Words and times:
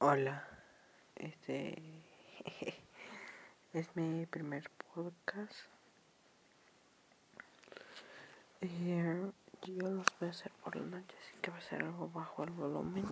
Hola, 0.00 0.46
este 1.16 1.82
es 3.72 3.96
mi 3.96 4.26
primer 4.26 4.70
podcast. 4.94 5.52
Y 8.60 8.90
yo 9.66 9.88
los 9.90 10.06
voy 10.20 10.28
a 10.28 10.30
hacer 10.30 10.52
por 10.62 10.76
la 10.76 10.82
noche, 10.82 11.16
así 11.20 11.34
que 11.42 11.50
va 11.50 11.58
a 11.58 11.62
ser 11.62 11.82
algo 11.82 12.08
bajo 12.10 12.44
el 12.44 12.50
volumen. 12.50 13.06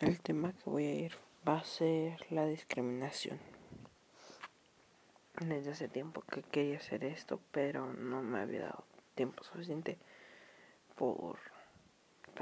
El 0.00 0.20
tema 0.20 0.52
que 0.52 0.68
voy 0.68 0.86
a 0.86 0.94
ir 0.94 1.12
va 1.46 1.58
a 1.58 1.64
ser 1.64 2.26
la 2.32 2.44
discriminación. 2.44 3.38
Desde 5.38 5.70
hace 5.70 5.86
tiempo 5.86 6.22
que 6.22 6.42
quería 6.42 6.78
hacer 6.78 7.04
esto, 7.04 7.38
pero 7.52 7.92
no 7.92 8.22
me 8.22 8.40
había 8.40 8.62
dado 8.62 8.84
tiempo 9.14 9.44
suficiente 9.44 9.98
por 10.96 11.38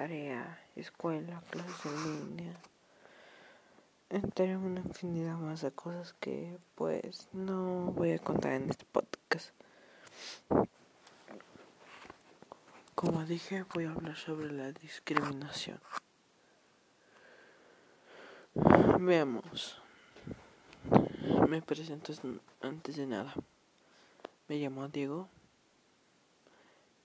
tarea, 0.01 0.59
escuela, 0.77 1.43
clases 1.51 1.85
en 1.85 2.05
línea, 2.05 2.55
entre 4.09 4.57
una 4.57 4.81
infinidad 4.81 5.37
más 5.37 5.61
de 5.61 5.73
cosas 5.73 6.15
que 6.15 6.57
pues 6.75 7.29
no 7.35 7.93
voy 7.93 8.13
a 8.13 8.19
contar 8.19 8.55
en 8.55 8.71
este 8.71 8.87
podcast. 8.87 9.51
Como 12.95 13.23
dije, 13.27 13.67
voy 13.75 13.85
a 13.85 13.91
hablar 13.91 14.17
sobre 14.17 14.51
la 14.51 14.73
discriminación. 14.73 15.79
Veamos. 19.01 19.83
Me 21.47 21.61
presento 21.61 22.15
antes 22.63 22.97
de 22.97 23.07
nada. 23.07 23.35
Me 24.49 24.57
llamo 24.57 24.89
Diego. 24.89 25.29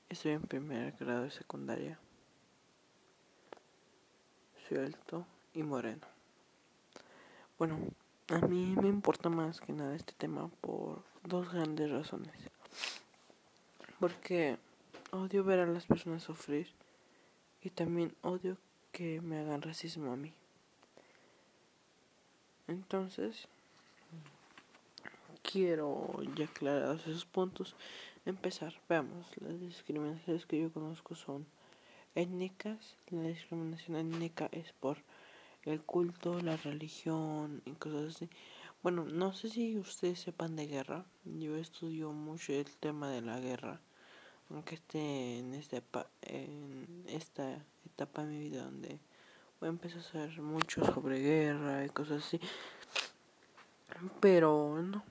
Estoy 0.08 0.32
en 0.32 0.44
primer 0.44 0.94
grado 0.94 1.24
de 1.24 1.32
secundaria 1.32 2.00
suelto 4.68 5.26
y 5.54 5.64
moreno. 5.64 6.08
Bueno, 7.58 7.80
a 8.30 8.40
mí 8.40 8.76
me 8.76 8.88
importa 8.88 9.30
más 9.30 9.62
que 9.62 9.74
nada 9.74 9.96
este 9.96 10.14
tema 10.14 10.50
por 10.62 11.04
dos 11.24 11.52
grandes 11.52 11.92
razones. 11.92 12.34
Porque 14.00 14.58
odio 15.12 15.44
ver 15.44 15.60
a 15.60 15.66
las 15.66 15.86
personas 15.86 16.24
sufrir 16.24 16.68
y 17.62 17.70
también 17.70 18.16
odio 18.22 18.58
que 18.92 19.22
me 19.22 19.40
hagan 19.40 19.62
racismo 19.62 20.12
a 20.12 20.16
mí. 20.16 20.34
Entonces, 22.68 23.48
quiero 25.44 26.20
ya 26.36 26.46
aclarados 26.46 27.02
esos 27.08 27.26
puntos, 27.26 27.76
empezar. 28.26 28.74
Veamos, 28.90 29.28
las 29.40 29.60
discriminaciones 29.60 30.46
que 30.46 30.60
yo 30.60 30.74
conozco 30.74 31.16
son 31.16 31.46
étnicas, 32.16 32.98
la 33.10 33.24
discriminación 33.24 33.98
étnica 33.98 34.50
es 34.52 34.72
por 34.74 34.98
el 35.64 35.82
culto, 35.82 36.40
la 36.42 36.58
religión 36.58 37.62
y 37.66 37.72
cosas 37.72 38.16
así. 38.16 38.30
Bueno, 38.82 39.06
no 39.06 39.34
sé 39.34 39.50
si 39.50 39.78
ustedes 39.78 40.20
sepan 40.20 40.56
de 40.56 40.68
guerra. 40.68 41.06
Yo 41.26 41.56
estudio 41.58 42.12
mucho 42.12 42.54
el 42.54 42.66
tema 42.78 43.10
de 43.10 43.22
la 43.22 43.40
guerra, 43.40 43.82
aunque 44.50 44.76
esté 44.76 45.40
en 45.40 45.54
esta, 45.56 45.82
en 46.22 47.04
esta 47.08 47.66
etapa 47.86 48.24
de 48.24 48.28
mi 48.30 48.40
vida 48.50 48.64
donde 48.64 49.00
voy 49.60 49.68
a 49.68 49.70
empezar 49.70 50.00
a 50.00 50.04
saber 50.04 50.42
mucho 50.42 50.86
sobre 50.86 51.20
guerra 51.20 51.84
y 51.86 51.90
cosas 51.90 52.24
así. 52.24 52.40
Pero 54.20 54.82
no. 54.82 55.04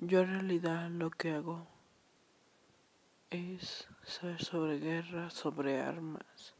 Yo 0.00 0.20
en 0.20 0.28
realidad 0.28 0.90
lo 0.90 1.10
que 1.10 1.32
hago 1.32 1.66
es 3.30 3.86
saber 4.04 4.42
sobre 4.42 4.78
guerra, 4.78 5.30
sobre 5.30 5.80
armas. 5.80 6.54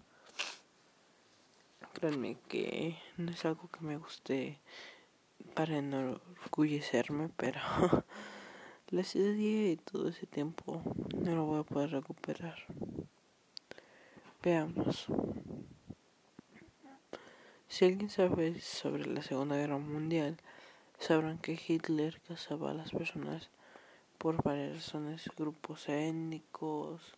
Créanme 1.95 2.39
que 2.49 2.99
no 3.17 3.31
es 3.31 3.45
algo 3.45 3.69
que 3.69 3.81
me 3.81 3.97
guste 3.97 4.59
para 5.55 5.79
enorgullecerme, 5.79 7.31
pero 7.37 7.61
la 8.91 9.01
estudié 9.01 9.73
y 9.73 9.77
todo 9.77 10.09
ese 10.09 10.27
tiempo 10.27 10.83
no 11.17 11.35
lo 11.35 11.45
voy 11.45 11.61
a 11.61 11.65
poder 11.65 11.91
recuperar. 11.91 12.59
Veamos. 14.43 15.07
Si 17.69 17.85
alguien 17.85 18.11
sabe 18.11 18.61
sobre 18.61 19.07
la 19.07 19.23
Segunda 19.23 19.57
Guerra 19.57 19.79
Mundial, 19.79 20.39
sabrán 20.99 21.39
que 21.39 21.61
Hitler 21.67 22.21
cazaba 22.27 22.71
a 22.71 22.75
las 22.75 22.91
personas 22.91 23.51
por 24.19 24.43
varias 24.43 24.75
razones, 24.75 25.31
grupos 25.37 25.89
étnicos, 25.89 27.15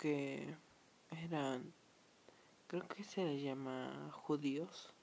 porque 0.00 0.56
eran, 1.24 1.74
creo 2.66 2.88
que 2.88 3.04
se 3.04 3.22
les 3.22 3.42
llama 3.42 4.08
judíos. 4.12 4.94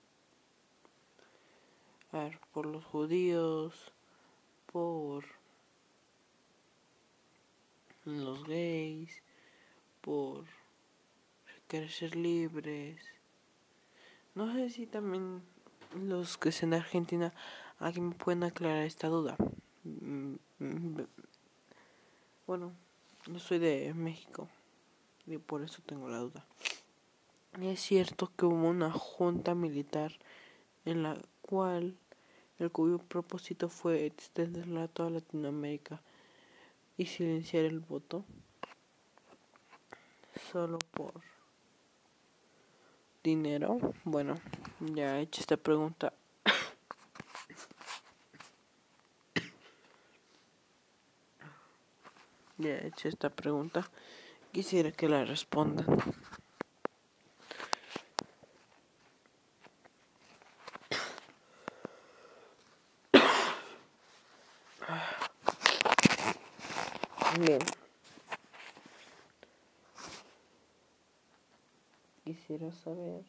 A 2.12 2.24
ver, 2.24 2.40
por 2.52 2.66
los 2.66 2.84
judíos, 2.84 3.94
por 4.66 5.24
los 8.06 8.44
gays, 8.46 9.22
por 10.02 10.46
querer 11.68 11.92
ser 11.92 12.16
libres. 12.16 13.00
No 14.34 14.52
sé 14.52 14.72
si 14.72 14.88
también 14.88 15.44
los 15.94 16.40
que 16.40 16.50
estén 16.50 16.72
de 16.72 16.78
Argentina, 16.78 17.36
aquí 17.78 18.02
me 18.02 18.16
pueden 18.16 18.44
aclarar 18.44 18.84
esta 18.84 19.10
duda. 19.10 19.38
Bueno, 22.48 22.74
yo 23.28 23.38
soy 23.38 23.60
de 23.60 23.94
México 23.94 24.50
y 25.28 25.38
por 25.38 25.62
eso 25.62 25.82
tengo 25.86 26.10
la 26.10 26.20
duda. 26.20 26.46
Es 27.62 27.82
cierto 27.82 28.32
que 28.36 28.46
hubo 28.46 28.68
una 28.68 28.92
junta 28.92 29.56
militar 29.56 30.12
en 30.86 31.04
la 31.04 31.18
cual 31.42 31.98
el 32.60 32.72
cuyo 32.72 33.00
propósito 33.00 33.70
fue 33.70 34.06
extenderla 34.06 34.84
a 34.84 34.88
toda 34.88 35.10
Latinoamérica 35.10 36.02
y 36.98 37.08
silenciar 37.08 37.66
el 37.66 37.80
voto 37.80 38.24
solo 40.52 40.78
por 40.92 41.14
dinero. 43.24 43.80
Bueno, 44.04 44.36
ya 44.80 45.20
he 45.20 45.24
hecho 45.24 45.42
esta 45.42 45.58
pregunta 45.58 46.14
ya 52.58 52.70
he 52.70 52.88
hecho 52.88 53.10
esta 53.10 53.30
pregunta, 53.30 53.90
quisiera 54.52 54.92
que 54.92 55.08
la 55.08 55.26
respondan. 55.26 55.86
Bien. 67.40 67.60
Quisiera 72.24 72.72
saber 72.72 73.24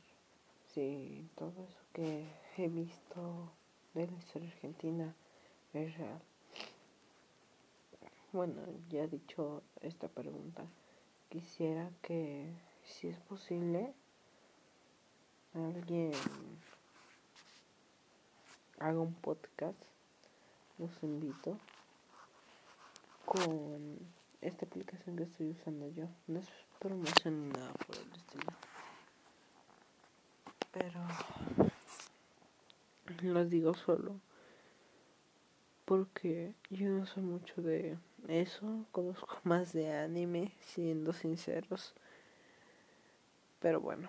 si 0.72 1.28
todo 1.36 1.52
eso 1.68 1.82
que 1.92 2.24
he 2.56 2.68
visto 2.68 3.52
de 3.92 4.06
la 4.06 4.16
historia 4.16 4.48
argentina 4.48 5.14
es 5.74 5.96
real. 5.98 6.22
Bueno, 8.32 8.62
ya 8.88 9.06
dicho 9.06 9.62
esta 9.82 10.08
pregunta, 10.08 10.64
quisiera 11.28 11.90
que, 12.02 12.52
si 12.84 13.08
es 13.08 13.18
posible, 13.20 13.92
alguien 15.54 16.12
haga 18.78 19.00
un 19.00 19.14
podcast, 19.14 19.78
los 20.78 20.90
invito, 21.02 21.58
con 23.24 23.98
esta 24.40 24.64
aplicación 24.66 25.16
que 25.16 25.24
estoy 25.24 25.50
usando 25.50 25.88
yo. 25.88 26.08
No 26.26 26.40
es 26.40 26.48
promoción 26.78 27.42
ni 27.42 27.48
nada 27.50 27.72
por 27.72 27.96
el 27.96 28.12
estilo. 28.12 28.52
Pero 30.72 31.00
lo 33.22 33.44
digo 33.44 33.74
solo 33.74 34.20
porque 35.84 36.54
yo 36.70 36.88
no 36.88 37.06
soy 37.06 37.22
mucho 37.22 37.62
de 37.62 37.98
eso, 38.26 38.86
conozco 38.90 39.38
más 39.44 39.72
de 39.72 39.92
anime, 39.92 40.52
siendo 40.60 41.12
sinceros. 41.12 41.94
Pero 43.60 43.80
bueno, 43.80 44.08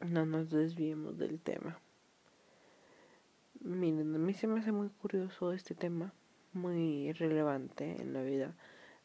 no 0.00 0.26
nos 0.26 0.50
desviemos 0.50 1.18
del 1.18 1.40
tema. 1.40 1.78
Miren, 3.60 4.14
a 4.14 4.18
mí 4.18 4.34
se 4.34 4.46
me 4.46 4.60
hace 4.60 4.72
muy 4.72 4.88
curioso 4.88 5.52
este 5.52 5.74
tema, 5.74 6.12
muy 6.52 7.12
relevante 7.12 8.00
en 8.00 8.12
la 8.12 8.22
vida 8.22 8.54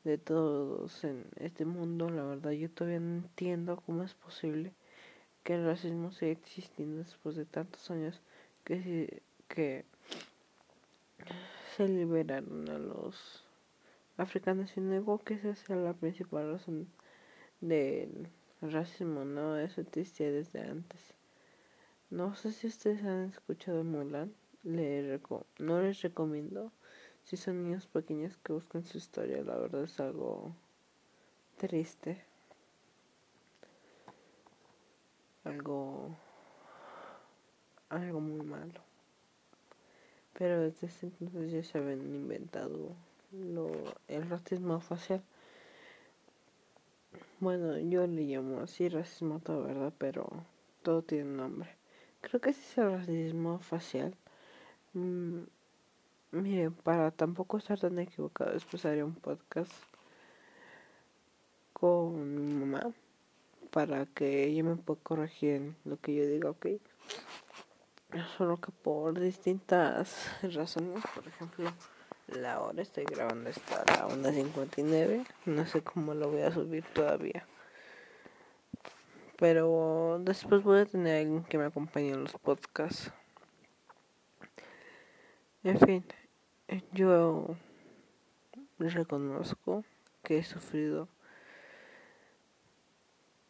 de 0.04 0.18
todos 0.18 1.04
en 1.04 1.26
este 1.38 1.66
mundo. 1.66 2.10
La 2.10 2.24
verdad, 2.24 2.52
yo 2.52 2.70
todavía 2.70 3.00
no 3.00 3.18
entiendo 3.18 3.82
cómo 3.86 4.04
es 4.04 4.14
posible 4.14 4.74
que 5.44 5.56
el 5.56 5.66
racismo 5.66 6.12
siga 6.12 6.32
existiendo 6.32 6.98
después 6.98 7.36
de 7.36 7.46
tantos 7.46 7.90
años 7.90 8.22
que, 8.64 9.22
que 9.48 9.86
se 11.76 11.88
liberaron 11.88 12.70
a 12.70 12.78
los 12.78 13.44
africanos 14.22 14.78
y 14.78 14.82
negó 14.82 15.20
que 15.20 15.34
esa 15.34 15.56
sea 15.56 15.76
la 15.76 15.94
principal 15.94 16.52
razón 16.52 16.88
del 17.60 18.30
El 18.62 18.72
racismo 18.72 19.26
no, 19.26 19.58
eso 19.58 19.82
existía 19.82 20.32
desde 20.32 20.62
antes. 20.62 21.16
No 22.12 22.36
sé 22.36 22.52
si 22.52 22.68
ustedes 22.68 23.04
han 23.04 23.30
escuchado 23.30 23.84
Mulan. 23.84 24.34
Le 24.64 25.20
no 25.58 25.82
les 25.82 26.02
recomiendo. 26.02 26.72
Si 27.24 27.38
son 27.38 27.64
niños 27.64 27.88
pequeños 27.88 28.38
que 28.38 28.54
busquen 28.54 28.84
su 28.86 28.98
historia, 28.98 29.44
la 29.44 29.58
verdad 29.58 29.84
es 29.84 30.00
algo 30.00 30.56
triste. 31.58 32.24
Algo. 35.44 36.16
Algo 37.90 38.20
muy 38.20 38.46
malo. 38.46 38.82
Pero 40.38 40.62
desde 40.62 40.88
ese 40.88 41.08
entonces 41.08 41.52
ya 41.52 41.64
se 41.64 41.78
habían 41.78 42.02
inventado 42.02 42.96
lo, 43.32 43.72
el 44.08 44.30
racismo 44.30 44.80
facial. 44.80 45.24
Bueno, 47.40 47.78
yo 47.80 48.06
le 48.08 48.24
llamo 48.24 48.62
así 48.62 48.88
racismo 48.88 49.40
todo, 49.40 49.64
¿verdad? 49.64 49.94
Pero 49.98 50.30
todo 50.84 51.02
tiene 51.02 51.26
un 51.26 51.38
nombre. 51.38 51.70
Creo 52.22 52.40
que 52.40 52.52
ese 52.52 52.62
es 52.62 52.78
el 52.78 52.92
racismo 52.92 53.60
facial. 53.60 54.16
Mm, 54.94 55.42
mire, 56.32 56.72
para 56.72 57.12
tampoco 57.12 57.58
estar 57.58 57.80
tan 57.80 57.98
equivocado, 58.00 58.52
después 58.52 58.86
haré 58.86 59.04
un 59.04 59.16
podcast 59.16 59.72
con 61.74 62.36
mi 62.36 62.54
mamá 62.54 62.92
para 63.72 64.06
que 64.06 64.44
ella 64.44 64.64
me 64.64 64.76
pueda 64.76 65.00
corregir 65.02 65.54
en 65.56 65.76
lo 65.86 65.98
que 66.00 66.14
yo 66.14 66.28
diga, 66.28 66.52
¿ok? 66.52 66.68
Solo 68.38 68.60
que 68.60 68.72
por 68.72 69.20
distintas 69.20 70.30
razones, 70.54 71.02
por 71.16 71.28
ejemplo, 71.28 71.72
la 72.28 72.62
hora 72.62 72.82
estoy 72.82 73.06
grabando 73.06 73.50
esta 73.50 73.82
a 73.82 74.08
la 74.08 74.16
1.59, 74.16 75.26
no 75.46 75.66
sé 75.66 75.82
cómo 75.82 76.14
lo 76.14 76.30
voy 76.30 76.42
a 76.42 76.52
subir 76.52 76.84
todavía. 76.94 77.46
Pero 79.38 80.20
después 80.22 80.64
voy 80.64 80.80
a 80.82 80.86
tener 80.86 81.16
a 81.16 81.20
alguien 81.20 81.44
que 81.44 81.58
me 81.58 81.66
acompañe 81.66 82.12
en 82.12 82.24
los 82.24 82.34
podcasts. 82.34 83.12
En 85.64 85.80
fin, 85.80 86.06
yo 86.92 87.56
reconozco 88.78 89.84
que 90.24 90.40
he 90.40 90.44
sufrido 90.44 91.08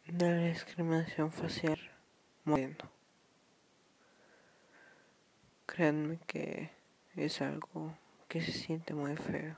de 0.06 0.30
la 0.30 0.48
discriminación 0.48 1.30
facial 1.32 1.78
muriendo. 2.44 2.90
Créanme 5.66 6.18
que 6.26 6.70
es 7.16 7.40
algo 7.40 7.96
que 8.32 8.40
se 8.40 8.52
siente 8.52 8.94
muy 8.94 9.14
feo. 9.14 9.54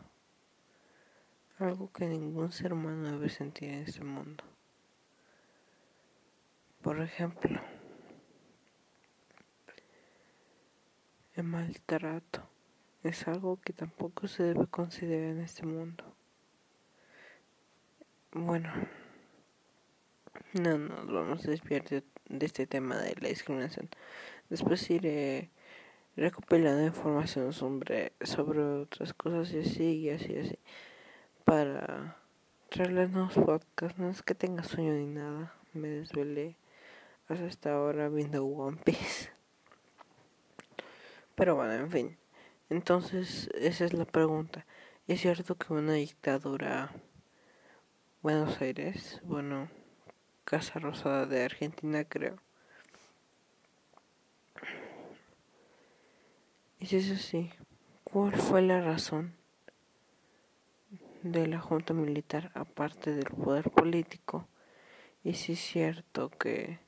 Algo 1.61 1.93
que 1.93 2.07
ningún 2.07 2.51
ser 2.51 2.73
humano 2.73 3.09
debe 3.09 3.29
sentir 3.29 3.69
en 3.71 3.83
este 3.85 4.03
mundo. 4.03 4.43
Por 6.83 7.01
ejemplo, 7.01 7.61
el 11.37 11.45
maltrato 11.45 12.43
es 13.05 13.29
algo 13.29 13.61
que 13.61 13.73
tampoco 13.73 14.27
se 14.27 14.43
debe 14.43 14.67
considerar 14.67 15.31
en 15.31 15.43
este 15.43 15.65
mundo. 15.65 16.03
Bueno, 18.33 18.73
no 20.55 20.79
nos 20.79 21.07
vamos 21.13 21.47
a 21.47 21.51
desviar 21.53 21.85
de, 21.85 22.03
este 22.41 22.67
tema 22.67 22.97
de 22.97 23.15
la 23.21 23.29
discriminación. 23.29 23.89
Después 24.51 24.91
iré 24.91 25.53
recopilando 26.17 26.85
información 26.85 27.53
sobre, 27.53 28.13
otras 28.21 29.15
cosas 29.15 29.53
y 29.53 29.59
así 29.59 29.85
y 29.99 30.11
así 30.11 30.33
y 30.33 30.39
así 30.39 30.59
para 31.45 32.17
traerles 32.71 33.11
nuevos 33.11 33.35
podcasts. 33.35 33.99
No 33.99 34.11
es 34.11 34.23
que 34.23 34.35
tenga 34.35 34.65
sueño 34.65 34.93
ni 34.93 35.07
nada, 35.07 35.55
me 35.73 35.89
desvelé 35.89 36.57
hasta 37.29 37.75
ahora 37.75 38.09
viendo 38.09 38.45
One 38.45 38.79
Piece. 38.85 39.31
Pero 41.35 41.57
bueno, 41.57 41.73
en 41.75 41.91
fin. 41.91 42.17
Entonces, 42.71 43.51
esa 43.55 43.85
es 43.85 43.93
la 43.93 44.05
pregunta. 44.05 44.67
¿Es 45.07 45.21
cierto 45.21 45.57
que 45.57 45.73
una 45.73 45.95
dictadura 45.95 46.93
Buenos 48.23 48.61
Aires, 48.63 49.21
bueno, 49.25 49.69
Casa 50.45 50.79
Rosada 50.79 51.27
de 51.27 51.45
Argentina 51.45 52.05
creo. 52.05 52.44
Y 56.85 56.87
si 56.87 56.97
es 56.97 57.11
así, 57.13 57.51
¿cuál 58.05 58.37
fue 58.37 58.61
la 58.61 58.79
razón 58.79 59.35
de 61.23 61.47
la 61.47 61.59
Junta 61.59 61.95
Militar 61.95 62.51
aparte 62.55 63.15
del 63.15 63.25
poder 63.25 63.71
político? 63.71 64.47
Y 65.23 65.33
si 65.33 65.53
es 65.53 65.61
cierto 65.61 66.29
que 66.29 66.81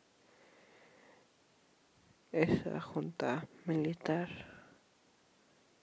esa 2.30 2.78
junta 2.82 3.48
militar 3.64 4.28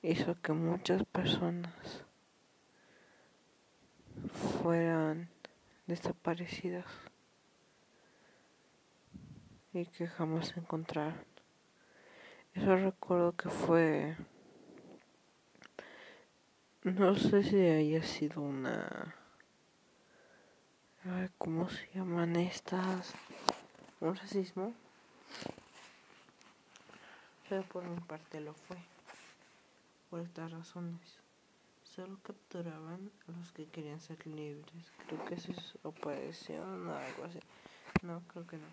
hizo 0.04 0.40
que 0.42 0.54
muchas 0.54 1.04
personas 1.06 2.06
fueran 4.62 5.28
desaparecidas 5.88 6.86
y 9.74 9.88
que 9.88 10.06
jamás 10.06 10.56
encontraron. 10.56 11.33
Eso 12.54 12.76
recuerdo 12.76 13.32
que 13.34 13.50
fue, 13.50 14.16
no 16.84 17.16
sé 17.16 17.44
si 17.44 17.58
haya 17.58 18.04
sido 18.04 18.42
una, 18.42 19.16
¿cómo 21.38 21.70
se 21.70 21.90
llaman 21.94 22.36
estas? 22.36 23.14
Un 24.00 24.16
racismo 24.16 24.74
pero 27.54 27.66
por 27.68 27.84
mi 27.84 28.00
parte 28.00 28.42
lo 28.42 28.56
fue. 28.56 28.78
Por 30.10 30.22
estas 30.22 30.52
razones. 30.52 31.00
Solo 31.84 32.18
capturaban 32.24 33.12
a 33.28 33.32
los 33.32 33.52
que 33.52 33.68
querían 33.68 34.02
ser 34.02 34.26
libres. 34.26 34.92
Creo 35.06 35.24
que 35.26 35.36
eso 35.36 35.52
es 35.52 35.78
opresión 35.84 36.88
o 36.88 36.96
algo 36.96 37.26
así. 37.26 37.40
No, 38.02 38.24
creo 38.28 38.48
que 38.48 38.58
no. 38.58 38.66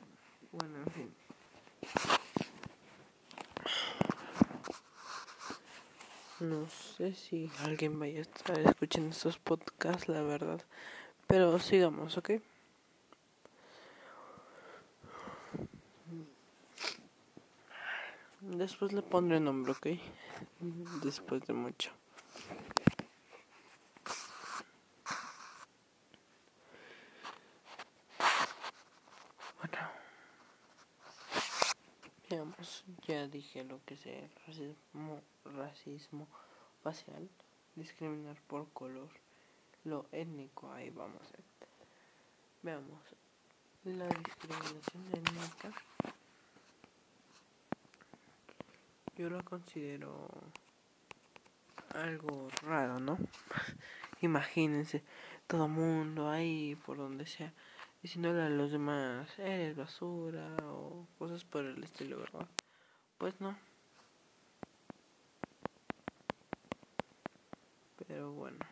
Bueno, 0.53 0.79
en 0.79 0.91
fin. 0.93 1.15
No 6.41 6.67
sé 6.71 7.13
si 7.15 7.51
alguien 7.65 7.99
vaya 7.99 8.21
a 8.21 8.23
estar 8.23 8.59
escuchando 8.61 9.11
estos 9.11 9.37
podcasts, 9.39 10.09
la 10.09 10.23
verdad. 10.23 10.63
Pero 11.27 11.59
sigamos, 11.59 12.17
¿ok? 12.17 12.31
Después 18.41 18.95
le 18.95 19.03
pondré 19.03 19.39
nombre, 19.39 19.73
¿ok? 19.73 19.87
Después 21.03 21.47
de 21.47 21.53
mucho. 21.53 21.91
Bueno. 29.59 29.91
Veamos, 32.31 32.85
ya 33.11 33.27
dije 33.27 33.65
lo 33.65 33.85
que 33.85 33.95
es 33.95 34.07
el 34.07 34.31
racismo, 34.47 35.21
racismo 35.45 36.29
facial, 36.81 37.29
discriminar 37.75 38.37
por 38.47 38.71
color, 38.73 39.09
lo 39.85 40.07
étnico, 40.13 40.73
ahí 40.73 40.91
vamos. 40.91 41.23
Veamos, 42.63 43.01
la 43.85 44.07
discriminación 44.07 45.09
étnica 45.13 45.73
yo 49.17 49.29
lo 49.29 49.45
considero 49.45 50.29
algo 51.93 52.49
raro, 52.63 53.01
¿no? 53.01 53.19
Imagínense, 54.21 55.03
todo 55.49 55.67
mundo 55.67 56.31
ahí, 56.31 56.77
por 56.87 56.97
donde 56.97 57.27
sea, 57.27 57.53
diciéndole 58.03 58.43
a 58.43 58.49
los 58.51 58.71
demás, 58.71 59.37
eres 59.39 59.77
basura 59.77 60.57
o 60.63 61.07
cosas 61.19 61.45
por 61.45 61.65
el 61.65 61.83
estilo, 61.83 62.19
¿verdad? 62.21 62.47
Pues 63.21 63.39
no. 63.39 63.55
Pero 67.99 68.33
bueno. 68.33 68.70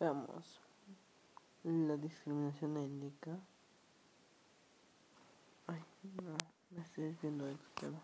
Veamos. 0.00 0.58
La 1.62 1.94
discriminación 1.98 2.78
étnica 2.78 3.38
Ay, 5.66 5.84
no, 6.22 6.36
me 6.70 6.80
estoy 6.82 7.04
desviando 7.04 7.44
del 7.44 7.58
tema. 7.78 8.00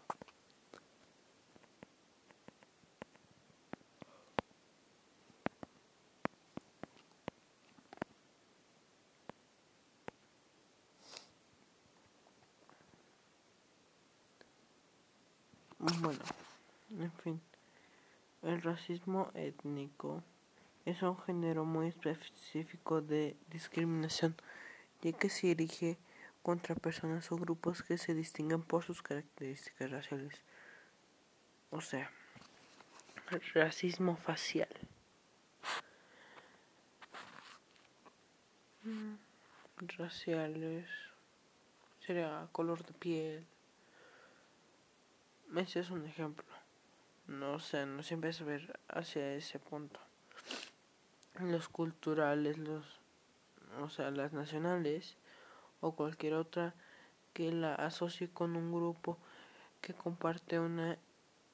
Bueno, 15.78 16.20
en 16.90 17.12
fin, 17.12 17.40
el 18.42 18.60
racismo 18.60 19.30
étnico 19.34 20.22
es 20.86 21.02
un 21.02 21.18
género 21.18 21.66
muy 21.66 21.88
específico 21.88 23.02
de 23.02 23.36
discriminación, 23.50 24.34
ya 25.02 25.12
que 25.12 25.28
se 25.28 25.48
dirige 25.48 25.98
contra 26.42 26.74
personas 26.74 27.30
o 27.30 27.36
grupos 27.36 27.82
que 27.82 27.98
se 27.98 28.14
distinguen 28.14 28.62
por 28.62 28.82
sus 28.82 29.02
características 29.02 29.90
raciales. 29.90 30.42
O 31.70 31.82
sea, 31.82 32.10
racismo 33.52 34.16
facial. 34.16 34.74
Mm, 38.84 39.16
raciales 39.98 40.88
sería 42.00 42.48
color 42.52 42.82
de 42.86 42.92
piel 42.94 43.46
ese 45.54 45.80
es 45.80 45.90
un 45.90 46.04
ejemplo. 46.04 46.44
No 47.26 47.58
sé, 47.60 47.86
no 47.86 48.02
siempre 48.02 48.30
ver 48.44 48.78
hacia 48.88 49.34
ese 49.34 49.58
punto. 49.58 49.98
Los 51.40 51.68
culturales, 51.68 52.58
los, 52.58 53.00
o 53.80 53.90
sea, 53.90 54.10
las 54.10 54.32
nacionales 54.32 55.16
o 55.80 55.92
cualquier 55.92 56.34
otra 56.34 56.74
que 57.34 57.52
la 57.52 57.74
asocie 57.74 58.30
con 58.30 58.56
un 58.56 58.72
grupo 58.72 59.18
que 59.82 59.92
comparte 59.92 60.58
una 60.58 60.98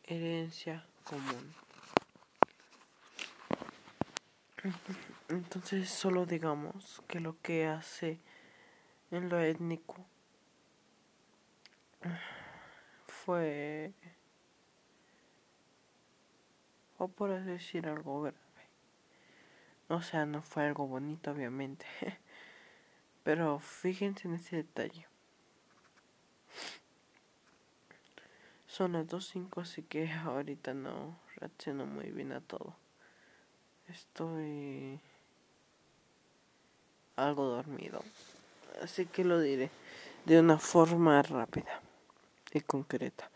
herencia 0.05 0.87
común. 1.05 1.55
Entonces 5.29 5.91
solo 5.91 6.25
digamos 6.27 7.03
que 7.09 7.19
lo 7.19 7.37
que 7.43 7.67
hace 7.67 8.21
en 9.11 9.29
lo 9.29 9.41
étnico 9.41 10.07
fue, 13.07 13.93
o 16.99 17.09
por 17.09 17.31
decir 17.45 17.89
algo 17.89 18.23
grave. 18.23 18.51
O 19.93 20.01
sea, 20.01 20.25
no 20.25 20.41
fue 20.41 20.65
algo 20.65 20.87
bonito, 20.87 21.33
obviamente. 21.33 21.85
Pero 23.25 23.59
fíjense 23.59 24.27
en 24.27 24.35
ese 24.35 24.57
detalle. 24.57 25.07
Son 28.67 28.93
las 28.93 29.07
2.05, 29.07 29.61
así 29.61 29.83
que 29.83 30.11
ahorita 30.25 30.73
no 30.73 31.19
reacciono 31.37 31.85
muy 31.85 32.11
bien 32.11 32.33
a 32.33 32.41
todo. 32.41 32.75
Estoy 33.87 34.99
algo 37.17 37.45
dormido. 37.45 38.03
Así 38.81 39.05
que 39.05 39.25
lo 39.25 39.41
diré 39.41 39.69
de 40.25 40.41
una 40.41 40.59
forma 40.59 41.21
rápida 41.21 41.83
y 42.55 42.63
concreta. 42.63 43.31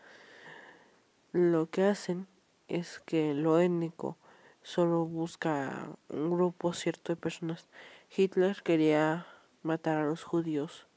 Lo 1.33 1.69
que 1.69 1.83
hacen 1.83 2.25
es 2.67 2.99
que 3.05 3.35
lo 3.35 3.59
étnico 3.59 4.17
solo 4.67 5.05
busca 5.05 5.87
un 6.09 6.29
grupo 6.29 6.73
cierto 6.73 7.13
de 7.13 7.15
personas. 7.15 7.67
Hitler 8.13 8.61
quería 8.63 9.25
matar 9.63 9.97
a 9.97 10.05
los 10.05 10.25
judíos 10.25 10.87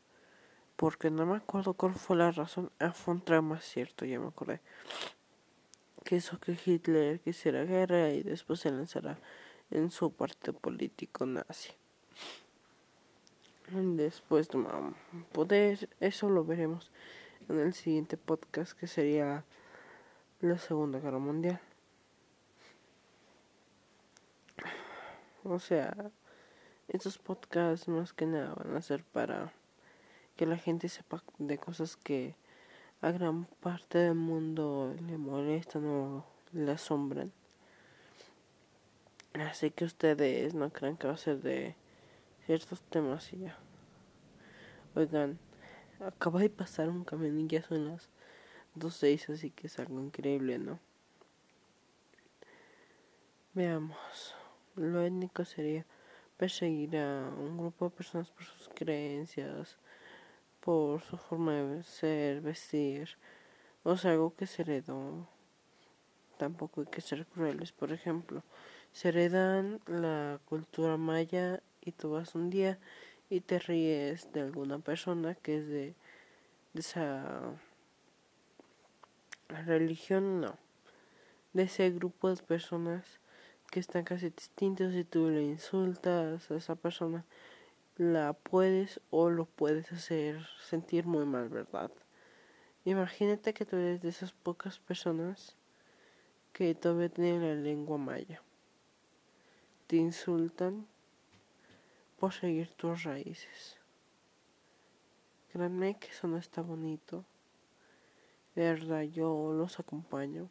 porque 0.74 1.08
no 1.08 1.24
me 1.24 1.36
acuerdo 1.36 1.74
cuál 1.74 1.94
fue 1.94 2.16
la 2.16 2.32
razón. 2.32 2.72
Ah, 2.80 2.90
fue 2.90 3.14
un 3.14 3.20
trauma 3.20 3.60
cierto, 3.60 4.04
ya 4.04 4.18
me 4.18 4.26
acordé. 4.26 4.60
Que 6.02 6.16
eso 6.16 6.40
que 6.40 6.58
Hitler 6.64 7.20
quisiera 7.20 7.62
guerra 7.62 8.10
y 8.10 8.24
después 8.24 8.58
se 8.58 8.72
lanzará 8.72 9.18
en 9.70 9.92
su 9.92 10.12
partido 10.12 10.52
político 10.58 11.24
nazi. 11.24 11.70
Después 13.70 14.48
de 14.48 14.66
poder, 15.30 15.88
eso 16.00 16.28
lo 16.28 16.44
veremos 16.44 16.90
en 17.48 17.60
el 17.60 17.72
siguiente 17.72 18.16
podcast 18.16 18.72
que 18.72 18.88
sería 18.88 19.44
la 20.40 20.58
Segunda 20.58 20.98
Guerra 20.98 21.20
Mundial. 21.20 21.60
O 25.44 25.58
sea, 25.58 25.94
estos 26.88 27.18
podcasts 27.18 27.88
más 27.88 28.12
que 28.12 28.26
nada 28.26 28.54
van 28.54 28.76
a 28.76 28.82
ser 28.82 29.04
para 29.04 29.52
que 30.36 30.46
la 30.46 30.56
gente 30.56 30.88
sepa 30.88 31.22
de 31.38 31.58
cosas 31.58 31.96
que 31.96 32.34
a 33.00 33.10
gran 33.10 33.46
parte 33.60 33.98
del 33.98 34.14
mundo 34.14 34.94
le 35.06 35.16
molestan 35.16 35.86
o 35.86 36.24
le 36.52 36.72
asombran. 36.72 37.32
Así 39.34 39.70
que 39.70 39.84
ustedes 39.84 40.54
no 40.54 40.70
crean 40.70 40.96
que 40.96 41.06
va 41.06 41.14
a 41.14 41.18
ser 41.18 41.40
de 41.40 41.76
ciertos 42.46 42.82
temas 42.82 43.32
y 43.32 43.38
ya. 43.38 43.58
Oigan, 44.94 45.38
acaba 46.00 46.40
de 46.40 46.50
pasar 46.50 46.88
un 46.88 47.04
camión 47.04 47.38
y 47.40 47.46
ya 47.46 47.62
son 47.62 47.86
las 47.86 48.10
2.06, 48.76 49.34
así 49.34 49.50
que 49.50 49.68
es 49.68 49.78
algo 49.78 50.00
increíble, 50.00 50.58
¿no? 50.58 50.80
Veamos. 53.54 54.39
Lo 54.80 55.02
étnico 55.02 55.44
sería 55.44 55.84
perseguir 56.38 56.96
a 56.96 57.28
un 57.36 57.58
grupo 57.58 57.84
de 57.84 57.90
personas 57.90 58.30
por 58.30 58.44
sus 58.44 58.70
creencias, 58.70 59.76
por 60.60 61.02
su 61.02 61.18
forma 61.18 61.52
de 61.52 61.82
ser, 61.82 62.40
vestir, 62.40 63.10
o 63.82 63.98
sea, 63.98 64.12
algo 64.12 64.34
que 64.34 64.46
se 64.46 64.62
heredó. 64.62 65.28
Tampoco 66.38 66.80
hay 66.80 66.86
que 66.86 67.02
ser 67.02 67.26
crueles. 67.26 67.72
Por 67.72 67.92
ejemplo, 67.92 68.42
se 68.92 69.10
heredan 69.10 69.80
la 69.86 70.40
cultura 70.46 70.96
maya 70.96 71.62
y 71.82 71.92
tú 71.92 72.12
vas 72.12 72.34
un 72.34 72.48
día 72.48 72.78
y 73.28 73.40
te 73.42 73.58
ríes 73.58 74.32
de 74.32 74.40
alguna 74.40 74.78
persona 74.78 75.34
que 75.34 75.58
es 75.58 75.68
de, 75.68 75.94
esa 76.72 77.52
religión, 79.48 80.40
no, 80.40 80.56
de 81.52 81.64
ese 81.64 81.90
grupo 81.90 82.34
de 82.34 82.42
personas 82.42 83.20
que 83.70 83.80
están 83.80 84.04
casi 84.04 84.30
distintos 84.30 84.94
y 84.94 85.04
tú 85.04 85.28
le 85.30 85.42
insultas 85.42 86.50
a 86.50 86.56
esa 86.56 86.74
persona, 86.74 87.24
la 87.96 88.32
puedes 88.32 89.00
o 89.10 89.30
lo 89.30 89.44
puedes 89.44 89.92
hacer 89.92 90.46
sentir 90.60 91.06
muy 91.06 91.24
mal, 91.24 91.48
¿verdad? 91.48 91.90
Imagínate 92.84 93.54
que 93.54 93.64
tú 93.64 93.76
eres 93.76 94.02
de 94.02 94.08
esas 94.08 94.32
pocas 94.32 94.78
personas 94.78 95.56
que 96.52 96.74
todavía 96.74 97.08
tienen 97.08 97.42
la 97.42 97.54
lengua 97.54 97.98
maya. 97.98 98.42
Te 99.86 99.96
insultan 99.96 100.86
por 102.18 102.32
seguir 102.32 102.68
tus 102.72 103.04
raíces. 103.04 103.76
Créanme 105.52 105.98
que 105.98 106.08
eso 106.08 106.26
no 106.26 106.38
está 106.38 106.62
bonito. 106.62 107.24
De 108.54 108.62
verdad, 108.62 109.02
yo 109.02 109.52
los 109.52 109.78
acompaño 109.78 110.48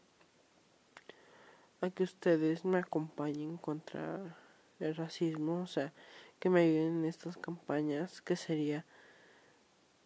a 1.81 1.89
que 1.89 2.03
ustedes 2.03 2.65
me 2.65 2.79
acompañen 2.79 3.57
contra 3.57 4.37
el 4.79 4.95
racismo, 4.95 5.61
o 5.61 5.67
sea, 5.67 5.93
que 6.39 6.49
me 6.49 6.61
ayuden 6.61 6.99
en 6.99 7.05
estas 7.05 7.37
campañas, 7.37 8.21
que 8.21 8.35
sería 8.35 8.85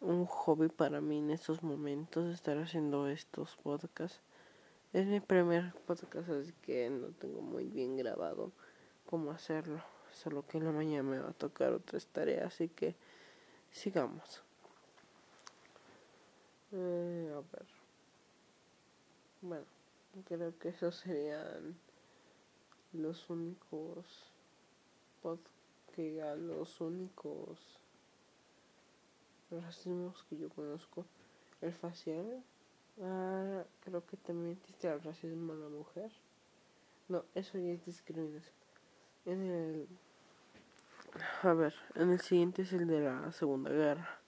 un 0.02 0.26
hobby 0.26 0.68
para 0.68 1.02
mí 1.02 1.20
en 1.20 1.32
estos 1.32 1.64
momentos 1.64 2.34
estar 2.34 2.58
haciendo 2.58 3.08
estos 3.08 3.56
podcasts. 3.58 4.22
Es 4.92 5.08
mi 5.08 5.20
primer 5.20 5.74
podcast, 5.88 6.30
así 6.30 6.54
que 6.62 6.90
no 6.90 7.08
tengo 7.08 7.42
muy 7.42 7.66
bien 7.66 7.98
grabado 7.98 8.52
cómo 9.06 9.32
hacerlo 9.32 9.82
solo 10.14 10.46
que 10.48 10.58
en 10.58 10.66
la 10.66 10.72
mañana 10.72 11.04
me 11.04 11.20
va 11.20 11.30
a 11.30 11.34
tocar 11.34 11.74
otras 11.74 12.06
tareas, 12.08 12.54
así 12.54 12.70
que 12.70 12.96
sigamos. 13.72 14.44
Eh, 16.72 17.32
a 17.32 17.56
ver. 17.56 17.68
Bueno, 19.42 19.66
creo 20.26 20.58
que 20.58 20.70
esos 20.70 20.96
serían 20.96 21.76
los 22.94 23.30
únicos 23.30 24.32
que 25.96 26.22
los 26.38 26.82
únicos 26.82 27.60
racismos 29.52 30.26
que 30.30 30.38
yo 30.38 30.50
conozco. 30.50 31.06
El 31.62 31.74
facial, 31.74 32.44
ah, 33.02 33.64
creo 33.82 34.06
que 34.06 34.18
también 34.18 34.58
existe 34.58 34.88
el 34.88 35.02
racismo 35.02 35.54
a 35.54 35.56
la 35.56 35.70
mujer. 35.70 36.12
No, 37.08 37.24
eso 37.36 37.58
ya 37.58 37.72
es 37.72 37.86
discriminación. 37.86 38.54
En 39.26 39.50
el 39.50 39.88
a 41.44 41.54
ver, 41.54 41.76
en 41.96 42.12
el 42.12 42.20
siguiente 42.22 42.64
es 42.64 42.74
el 42.74 42.88
de 42.88 43.02
la 43.02 43.32
Segunda 43.32 43.70
Guerra. 43.70 44.20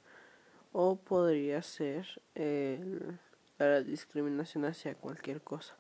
O 0.71 0.97
podría 0.97 1.61
ser 1.61 2.21
el, 2.35 3.19
la 3.57 3.81
discriminación 3.81 4.65
hacia 4.65 4.95
cualquier 4.95 5.41
cosa. 5.41 5.75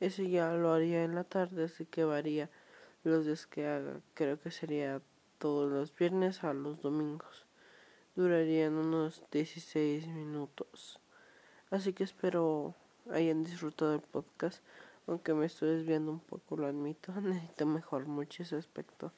Ese 0.00 0.28
ya 0.28 0.52
lo 0.52 0.72
haría 0.72 1.04
en 1.04 1.14
la 1.14 1.24
tarde, 1.24 1.64
así 1.64 1.86
que 1.86 2.04
varía 2.04 2.50
los 3.04 3.26
días 3.26 3.46
que 3.46 3.66
haga. 3.66 4.00
Creo 4.14 4.40
que 4.40 4.50
sería 4.50 5.00
todos 5.38 5.70
los 5.70 5.94
viernes 5.96 6.42
a 6.44 6.52
los 6.52 6.82
domingos. 6.82 7.46
durarían 8.16 8.74
unos 8.74 9.22
16 9.30 10.06
minutos. 10.08 11.00
Así 11.70 11.92
que 11.92 12.04
espero 12.04 12.74
hayan 13.10 13.44
disfrutado 13.44 13.94
el 13.94 14.00
podcast, 14.00 14.62
aunque 15.06 15.34
me 15.34 15.46
estoy 15.46 15.76
desviando 15.76 16.12
un 16.12 16.20
poco, 16.20 16.56
lo 16.56 16.66
admito, 16.66 17.12
necesito 17.20 17.66
mejor 17.66 18.06
mucho 18.06 18.42
ese 18.42 18.56
aspecto. 18.56 19.12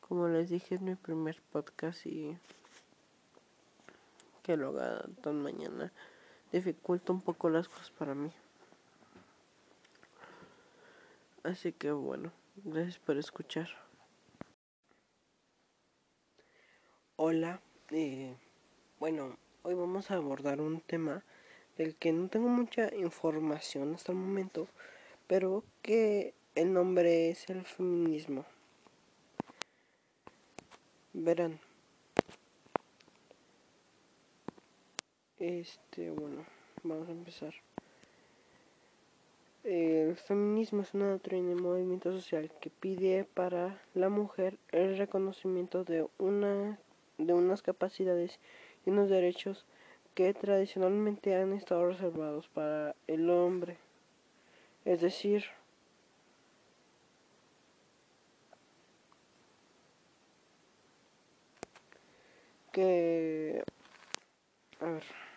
Como 0.00 0.28
les 0.28 0.50
dije, 0.50 0.74
es 0.74 0.80
mi 0.80 0.96
primer 0.96 1.40
podcast 1.52 2.04
y 2.06 2.36
que 4.42 4.56
lo 4.56 4.70
haga 4.70 5.04
tan 5.22 5.40
mañana 5.42 5.92
dificulta 6.52 7.12
un 7.12 7.20
poco 7.20 7.48
las 7.50 7.68
cosas 7.68 7.90
para 7.90 8.14
mí. 8.14 8.30
Así 11.42 11.72
que 11.72 11.90
bueno, 11.92 12.32
gracias 12.56 12.98
por 12.98 13.16
escuchar. 13.16 13.68
Hola, 17.16 17.60
eh, 17.90 18.34
bueno, 18.98 19.36
hoy 19.62 19.74
vamos 19.74 20.10
a 20.10 20.14
abordar 20.14 20.60
un 20.60 20.80
tema 20.80 21.22
del 21.76 21.94
que 21.94 22.12
no 22.12 22.28
tengo 22.28 22.48
mucha 22.48 22.94
información 22.94 23.94
hasta 23.94 24.12
el 24.12 24.18
momento, 24.18 24.68
pero 25.26 25.64
que 25.82 26.34
el 26.54 26.72
nombre 26.72 27.30
es 27.30 27.48
el 27.48 27.64
feminismo. 27.64 28.44
Verán. 31.12 31.69
Este, 35.40 36.10
bueno, 36.10 36.44
vamos 36.82 37.08
a 37.08 37.12
empezar. 37.12 37.54
El 39.64 40.14
feminismo 40.16 40.82
es 40.82 40.92
una 40.92 41.08
doctrina 41.12 41.52
y 41.52 41.54
movimiento 41.54 42.12
social 42.12 42.52
que 42.60 42.68
pide 42.68 43.24
para 43.24 43.80
la 43.94 44.10
mujer 44.10 44.58
el 44.70 44.98
reconocimiento 44.98 45.82
de 45.82 46.06
una 46.18 46.78
de 47.16 47.32
unas 47.32 47.62
capacidades 47.62 48.38
y 48.84 48.90
unos 48.90 49.08
derechos 49.08 49.64
que 50.14 50.34
tradicionalmente 50.34 51.34
han 51.34 51.54
estado 51.54 51.86
reservados 51.86 52.46
para 52.48 52.94
el 53.06 53.30
hombre. 53.30 53.78
Es 54.84 55.00
decir, 55.00 55.44
que 62.72 63.64
a 64.80 64.84
ver 64.84 65.29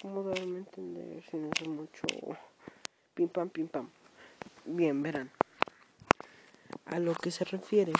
cómo 0.00 0.22
darme 0.22 0.56
a 0.56 0.58
entender 0.60 1.22
si 1.30 1.36
no 1.36 1.50
es 1.60 1.68
mucho 1.68 2.06
pim 3.14 3.28
pam 3.28 3.48
pim 3.50 3.68
pam. 3.68 3.90
Bien 4.64 5.02
verán. 5.02 5.30
A 6.86 6.98
lo 6.98 7.14
que 7.14 7.30
se 7.30 7.44
refiere 7.44 7.92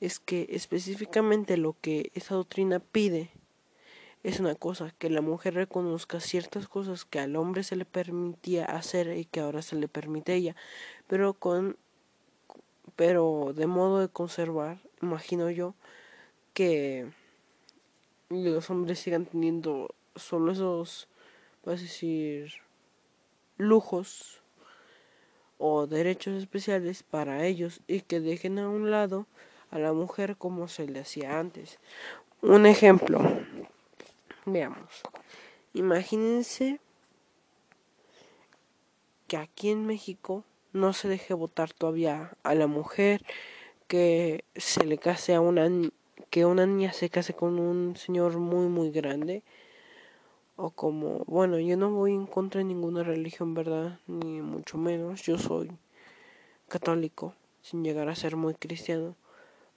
es 0.00 0.20
que 0.20 0.46
específicamente 0.50 1.56
lo 1.56 1.76
que 1.80 2.10
esa 2.14 2.34
doctrina 2.34 2.80
pide 2.80 3.30
es 4.22 4.40
una 4.40 4.54
cosa, 4.54 4.94
que 4.98 5.10
la 5.10 5.20
mujer 5.20 5.54
reconozca 5.54 6.18
ciertas 6.18 6.66
cosas 6.66 7.04
que 7.04 7.20
al 7.20 7.36
hombre 7.36 7.62
se 7.62 7.76
le 7.76 7.84
permitía 7.84 8.64
hacer 8.64 9.16
y 9.16 9.26
que 9.26 9.40
ahora 9.40 9.60
se 9.60 9.76
le 9.76 9.86
permite 9.86 10.32
a 10.32 10.34
ella, 10.36 10.56
pero 11.06 11.34
con 11.34 11.76
pero 12.96 13.52
de 13.54 13.66
modo 13.66 14.00
de 14.00 14.08
conservar, 14.08 14.78
imagino 15.02 15.50
yo, 15.50 15.74
que 16.52 17.10
los 18.30 18.70
hombres 18.70 19.00
sigan 19.00 19.26
teniendo 19.26 19.94
solo 20.16 20.52
esos, 20.52 21.08
vas 21.64 21.80
a 21.80 21.82
decir, 21.82 22.52
lujos 23.56 24.40
o 25.58 25.86
derechos 25.86 26.34
especiales 26.34 27.02
para 27.02 27.46
ellos 27.46 27.80
y 27.86 28.00
que 28.00 28.20
dejen 28.20 28.58
a 28.58 28.68
un 28.68 28.90
lado 28.90 29.26
a 29.70 29.78
la 29.78 29.92
mujer 29.92 30.36
como 30.36 30.68
se 30.68 30.86
le 30.86 31.00
hacía 31.00 31.38
antes. 31.38 31.78
Un 32.42 32.66
ejemplo, 32.66 33.20
veamos, 34.44 35.02
imagínense 35.72 36.80
que 39.26 39.36
aquí 39.36 39.70
en 39.70 39.86
México 39.86 40.44
no 40.72 40.92
se 40.92 41.08
deje 41.08 41.34
votar 41.34 41.72
todavía 41.72 42.36
a 42.42 42.54
la 42.54 42.66
mujer, 42.66 43.24
que 43.86 44.44
se 44.56 44.84
le 44.84 44.98
case 44.98 45.34
a 45.34 45.40
una 45.40 45.68
que 46.30 46.44
una 46.44 46.66
niña 46.66 46.92
se 46.92 47.10
case 47.10 47.34
con 47.34 47.58
un 47.58 47.96
señor 47.96 48.38
muy 48.38 48.66
muy 48.66 48.90
grande 48.90 49.42
o 50.56 50.70
como, 50.70 51.24
bueno, 51.26 51.58
yo 51.58 51.76
no 51.76 51.90
voy 51.90 52.12
en 52.12 52.26
contra 52.26 52.58
de 52.58 52.64
ninguna 52.64 53.02
religión, 53.02 53.54
¿verdad? 53.54 53.98
Ni 54.06 54.40
mucho 54.40 54.78
menos, 54.78 55.22
yo 55.22 55.38
soy 55.38 55.70
católico, 56.68 57.34
sin 57.62 57.82
llegar 57.82 58.08
a 58.08 58.14
ser 58.14 58.36
muy 58.36 58.54
cristiano, 58.54 59.16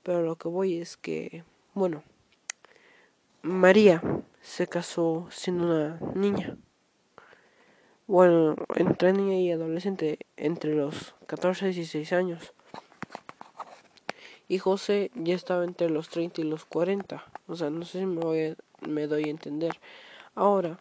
pero 0.03 0.21
lo 0.21 0.35
que 0.35 0.47
voy 0.47 0.77
es 0.77 0.97
que, 0.97 1.43
bueno, 1.73 2.03
María 3.41 4.01
se 4.41 4.67
casó 4.67 5.27
siendo 5.31 5.65
una 5.65 5.99
niña. 6.15 6.57
Bueno, 8.07 8.55
entre 8.75 9.13
niña 9.13 9.35
y 9.35 9.51
adolescente, 9.51 10.19
entre 10.37 10.73
los 10.75 11.13
14 11.25 11.65
y 11.65 11.73
16 11.73 12.13
años. 12.13 12.53
Y 14.47 14.59
José 14.59 15.11
ya 15.13 15.35
estaba 15.35 15.65
entre 15.65 15.89
los 15.89 16.07
30 16.09 16.39
y 16.39 16.45
los 16.45 16.63
40. 16.63 17.23
O 17.47 17.55
sea, 17.55 17.69
no 17.69 17.83
sé 17.83 17.99
si 17.99 18.05
me, 18.05 18.21
voy 18.21 18.55
me 18.79 19.07
doy 19.07 19.25
a 19.25 19.31
entender. 19.31 19.77
Ahora, 20.37 20.79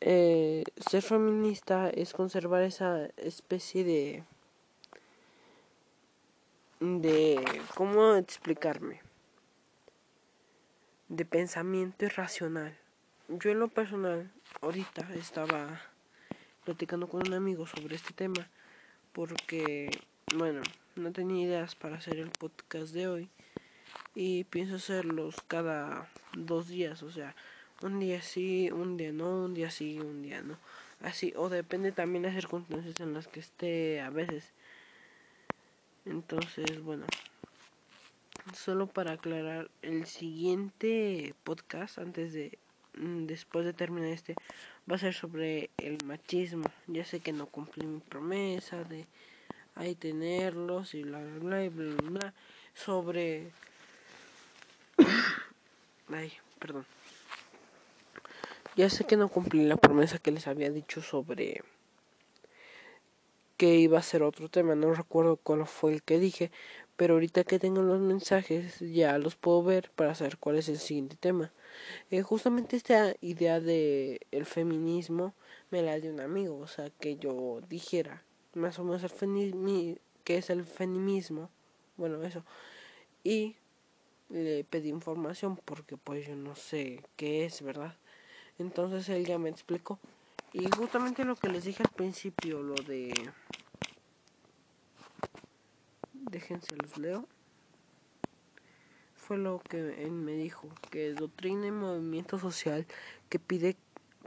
eh, 0.00 0.64
ser 0.78 1.02
feminista 1.02 1.90
es 1.90 2.14
conservar 2.14 2.62
esa 2.62 3.04
especie 3.18 3.84
de 3.84 4.24
de 6.80 7.38
cómo 7.74 8.14
explicarme 8.14 9.02
de 11.08 11.26
pensamiento 11.26 12.06
irracional. 12.06 12.78
Yo 13.28 13.50
en 13.50 13.58
lo 13.58 13.68
personal 13.68 14.32
ahorita 14.62 15.06
estaba 15.14 15.82
platicando 16.64 17.08
con 17.08 17.28
un 17.28 17.34
amigo 17.34 17.66
sobre 17.66 17.96
este 17.96 18.14
tema 18.14 18.48
porque 19.12 19.90
bueno 20.34 20.62
no 20.96 21.12
tenía 21.12 21.44
ideas 21.44 21.74
para 21.74 21.96
hacer 21.96 22.16
el 22.20 22.30
podcast 22.30 22.94
de 22.94 23.06
hoy 23.06 23.28
y 24.14 24.44
pienso 24.44 24.76
hacerlos 24.76 25.42
cada 25.46 26.08
dos 26.32 26.68
días 26.68 27.02
o 27.02 27.10
sea 27.10 27.36
un 27.82 28.00
día 28.00 28.22
sí, 28.22 28.70
un 28.70 28.96
día 28.96 29.12
no, 29.12 29.44
un 29.44 29.54
día 29.54 29.70
sí, 29.70 29.98
un 30.00 30.22
día 30.22 30.42
no. 30.42 30.56
Así, 31.00 31.32
o 31.36 31.48
depende 31.48 31.92
también 31.92 32.24
las 32.24 32.34
circunstancias 32.34 32.98
en 33.00 33.14
las 33.14 33.28
que 33.28 33.40
esté 33.40 34.00
a 34.00 34.10
veces. 34.10 34.52
Entonces, 36.04 36.82
bueno, 36.82 37.06
solo 38.54 38.86
para 38.88 39.12
aclarar, 39.12 39.70
el 39.82 40.06
siguiente 40.06 41.34
podcast, 41.44 41.98
antes 41.98 42.32
de, 42.32 42.58
mm, 42.94 43.26
después 43.26 43.64
de 43.64 43.72
terminar 43.72 44.10
este, 44.10 44.34
va 44.90 44.96
a 44.96 44.98
ser 44.98 45.14
sobre 45.14 45.70
el 45.76 45.98
machismo. 46.04 46.68
Ya 46.88 47.04
sé 47.04 47.20
que 47.20 47.32
no 47.32 47.46
cumplí 47.46 47.86
mi 47.86 48.00
promesa 48.00 48.82
de 48.84 49.06
ahí 49.76 49.94
tenerlos 49.94 50.94
y 50.94 51.04
bla, 51.04 51.20
bla, 51.20 51.38
bla, 51.38 51.68
bla, 51.68 52.10
bla, 52.10 52.34
sobre... 52.74 53.52
Ay, 56.08 56.32
perdón. 56.58 56.84
Ya 58.78 58.88
sé 58.88 59.02
que 59.02 59.16
no 59.16 59.28
cumplí 59.28 59.64
la 59.64 59.76
promesa 59.76 60.20
que 60.20 60.30
les 60.30 60.46
había 60.46 60.70
dicho 60.70 61.02
sobre 61.02 61.64
que 63.56 63.74
iba 63.74 63.98
a 63.98 64.02
ser 64.02 64.22
otro 64.22 64.48
tema, 64.48 64.76
no 64.76 64.94
recuerdo 64.94 65.36
cuál 65.36 65.66
fue 65.66 65.94
el 65.94 66.04
que 66.04 66.20
dije, 66.20 66.52
pero 66.96 67.14
ahorita 67.14 67.42
que 67.42 67.58
tengo 67.58 67.82
los 67.82 67.98
mensajes 67.98 68.78
ya 68.78 69.18
los 69.18 69.34
puedo 69.34 69.64
ver 69.64 69.90
para 69.96 70.14
saber 70.14 70.38
cuál 70.38 70.58
es 70.58 70.68
el 70.68 70.78
siguiente 70.78 71.16
tema. 71.16 71.50
Eh, 72.12 72.22
justamente 72.22 72.76
esta 72.76 73.16
idea 73.20 73.58
de 73.58 74.20
el 74.30 74.46
feminismo 74.46 75.34
me 75.72 75.82
la 75.82 75.98
dio 75.98 76.12
un 76.12 76.20
amigo, 76.20 76.56
o 76.58 76.68
sea, 76.68 76.88
que 77.00 77.16
yo 77.16 77.60
dijera 77.68 78.22
más 78.54 78.78
o 78.78 78.84
menos 78.84 79.02
el 79.02 79.10
feminismo, 79.10 79.98
qué 80.22 80.36
es 80.36 80.50
el 80.50 80.62
feminismo, 80.62 81.50
bueno, 81.96 82.22
eso, 82.22 82.44
y 83.24 83.56
le 84.28 84.62
pedí 84.62 84.88
información 84.88 85.56
porque 85.64 85.96
pues 85.96 86.28
yo 86.28 86.36
no 86.36 86.54
sé 86.54 87.02
qué 87.16 87.44
es, 87.44 87.60
¿verdad? 87.60 87.96
Entonces 88.58 89.08
él 89.08 89.24
ya 89.24 89.38
me 89.38 89.48
explicó. 89.48 89.98
Y 90.52 90.66
justamente 90.76 91.24
lo 91.24 91.36
que 91.36 91.48
les 91.48 91.64
dije 91.64 91.82
al 91.82 91.90
principio, 91.90 92.62
lo 92.62 92.74
de... 92.74 93.12
Déjense 96.12 96.74
los 96.76 96.98
leo. 96.98 97.26
Fue 99.14 99.36
lo 99.36 99.60
que 99.60 100.02
él 100.02 100.12
me 100.12 100.32
dijo, 100.32 100.68
que 100.90 101.12
doctrina 101.12 101.66
y 101.66 101.70
movimiento 101.70 102.38
social 102.38 102.86
que 103.28 103.38
pide 103.38 103.76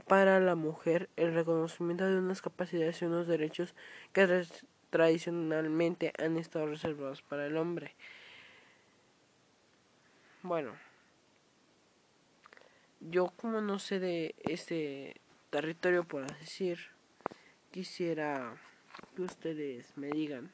para 0.06 0.40
la 0.40 0.54
mujer 0.54 1.08
el 1.16 1.34
reconocimiento 1.34 2.06
de 2.06 2.18
unas 2.18 2.42
capacidades 2.42 3.02
y 3.02 3.06
unos 3.06 3.26
derechos 3.26 3.74
que 4.12 4.46
tradicionalmente 4.90 6.12
han 6.18 6.36
estado 6.36 6.66
reservados 6.66 7.22
para 7.22 7.46
el 7.46 7.56
hombre. 7.56 7.94
Bueno, 10.42 10.72
yo 13.10 13.32
como 13.36 13.60
no 13.60 13.78
sé 13.78 13.98
de 13.98 14.34
este 14.44 15.20
territorio, 15.50 16.04
por 16.04 16.24
así 16.24 16.40
decir, 16.40 16.78
quisiera 17.70 18.56
que 19.16 19.22
ustedes 19.22 19.96
me 19.96 20.08
digan. 20.08 20.52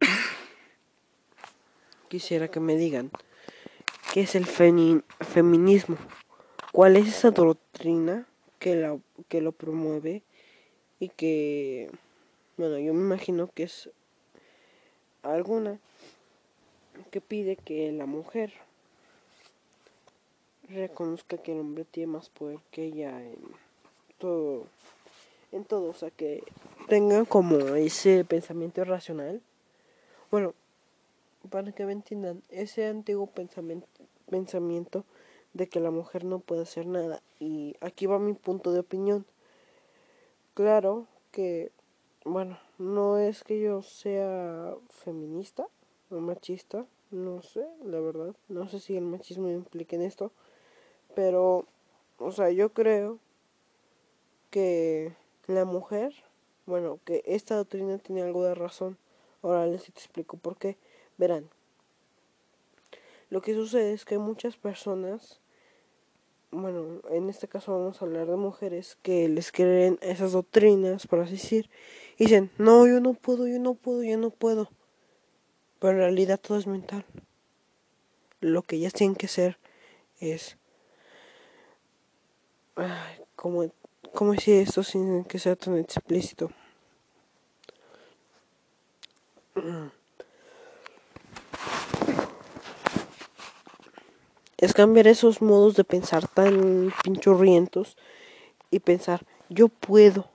quisiera 2.08 2.48
que 2.48 2.60
me 2.60 2.76
digan 2.76 3.10
qué 4.12 4.20
es 4.22 4.34
el 4.34 4.46
feminismo, 4.46 5.96
cuál 6.72 6.96
es 6.96 7.08
esa 7.08 7.30
doctrina 7.30 8.26
que, 8.58 8.76
la, 8.76 8.98
que 9.28 9.42
lo 9.42 9.52
promueve 9.52 10.22
y 10.98 11.10
que, 11.10 11.90
bueno, 12.56 12.78
yo 12.78 12.94
me 12.94 13.00
imagino 13.00 13.50
que 13.52 13.64
es 13.64 13.90
alguna 15.22 15.78
que 17.10 17.20
pide 17.20 17.56
que 17.56 17.92
la 17.92 18.06
mujer 18.06 18.52
reconozca 20.68 21.38
que 21.38 21.52
el 21.52 21.60
hombre 21.60 21.84
tiene 21.84 22.12
más 22.12 22.28
poder 22.28 22.58
que 22.70 22.84
ella 22.84 23.22
en 23.22 23.38
todo, 24.18 24.66
en 25.52 25.64
todo, 25.64 25.90
o 25.90 25.94
sea 25.94 26.10
que 26.10 26.42
tengan 26.88 27.24
como 27.24 27.58
ese 27.76 28.24
pensamiento 28.24 28.84
racional. 28.84 29.40
Bueno, 30.30 30.54
para 31.50 31.72
que 31.72 31.86
me 31.86 31.92
entiendan, 31.92 32.42
ese 32.50 32.86
antiguo 32.86 33.26
pensamiento, 33.26 33.86
pensamiento 34.28 35.04
de 35.54 35.68
que 35.68 35.80
la 35.80 35.90
mujer 35.90 36.24
no 36.24 36.40
puede 36.40 36.62
hacer 36.62 36.86
nada. 36.86 37.22
Y 37.38 37.76
aquí 37.80 38.06
va 38.06 38.18
mi 38.18 38.34
punto 38.34 38.72
de 38.72 38.80
opinión. 38.80 39.24
Claro 40.54 41.06
que, 41.32 41.70
bueno, 42.24 42.58
no 42.78 43.18
es 43.18 43.44
que 43.44 43.60
yo 43.60 43.82
sea 43.82 44.74
feminista 45.04 45.68
machista, 46.10 46.86
no 47.10 47.42
sé, 47.42 47.66
la 47.84 48.00
verdad, 48.00 48.34
no 48.48 48.68
sé 48.68 48.80
si 48.80 48.96
el 48.96 49.04
machismo 49.04 49.50
implica 49.50 49.96
en 49.96 50.02
esto, 50.02 50.32
pero, 51.14 51.66
o 52.18 52.32
sea, 52.32 52.50
yo 52.50 52.72
creo 52.72 53.18
que 54.50 55.14
la 55.46 55.64
mujer, 55.64 56.14
bueno, 56.66 56.98
que 57.04 57.22
esta 57.26 57.56
doctrina 57.56 57.98
tiene 57.98 58.22
algo 58.22 58.44
de 58.44 58.54
razón. 58.54 58.98
Ahora 59.42 59.66
les 59.66 59.88
explico 59.88 60.36
por 60.36 60.56
qué. 60.56 60.76
Verán, 61.18 61.48
lo 63.30 63.42
que 63.42 63.54
sucede 63.54 63.92
es 63.92 64.04
que 64.04 64.18
muchas 64.18 64.56
personas, 64.56 65.40
bueno, 66.50 67.00
en 67.10 67.28
este 67.28 67.48
caso 67.48 67.72
vamos 67.72 68.00
a 68.00 68.04
hablar 68.04 68.26
de 68.26 68.36
mujeres 68.36 68.98
que 69.02 69.28
les 69.28 69.52
creen 69.52 69.98
esas 70.02 70.32
doctrinas, 70.32 71.06
por 71.06 71.20
así 71.20 71.32
decir, 71.32 71.70
y 72.18 72.24
dicen, 72.24 72.50
no, 72.58 72.86
yo 72.86 73.00
no 73.00 73.14
puedo, 73.14 73.46
yo 73.46 73.58
no 73.58 73.74
puedo, 73.74 74.02
yo 74.02 74.18
no 74.18 74.30
puedo. 74.30 74.68
Pero 75.86 75.98
en 75.98 76.02
realidad 76.02 76.40
todo 76.40 76.58
es 76.58 76.66
mental. 76.66 77.04
Lo 78.40 78.62
que 78.62 78.74
ellas 78.74 78.92
tienen 78.92 79.14
que 79.14 79.26
hacer 79.26 79.56
es... 80.18 80.56
¿cómo, 83.36 83.70
¿Cómo 84.12 84.32
decir 84.32 84.56
esto 84.56 84.82
sin 84.82 85.22
que 85.22 85.38
sea 85.38 85.54
tan 85.54 85.78
explícito? 85.78 86.50
es 94.56 94.72
cambiar 94.74 95.06
esos 95.06 95.40
modos 95.40 95.76
de 95.76 95.84
pensar 95.84 96.26
tan 96.26 96.92
pinchurrientos 97.04 97.96
y 98.72 98.80
pensar, 98.80 99.24
yo 99.50 99.68
puedo, 99.68 100.28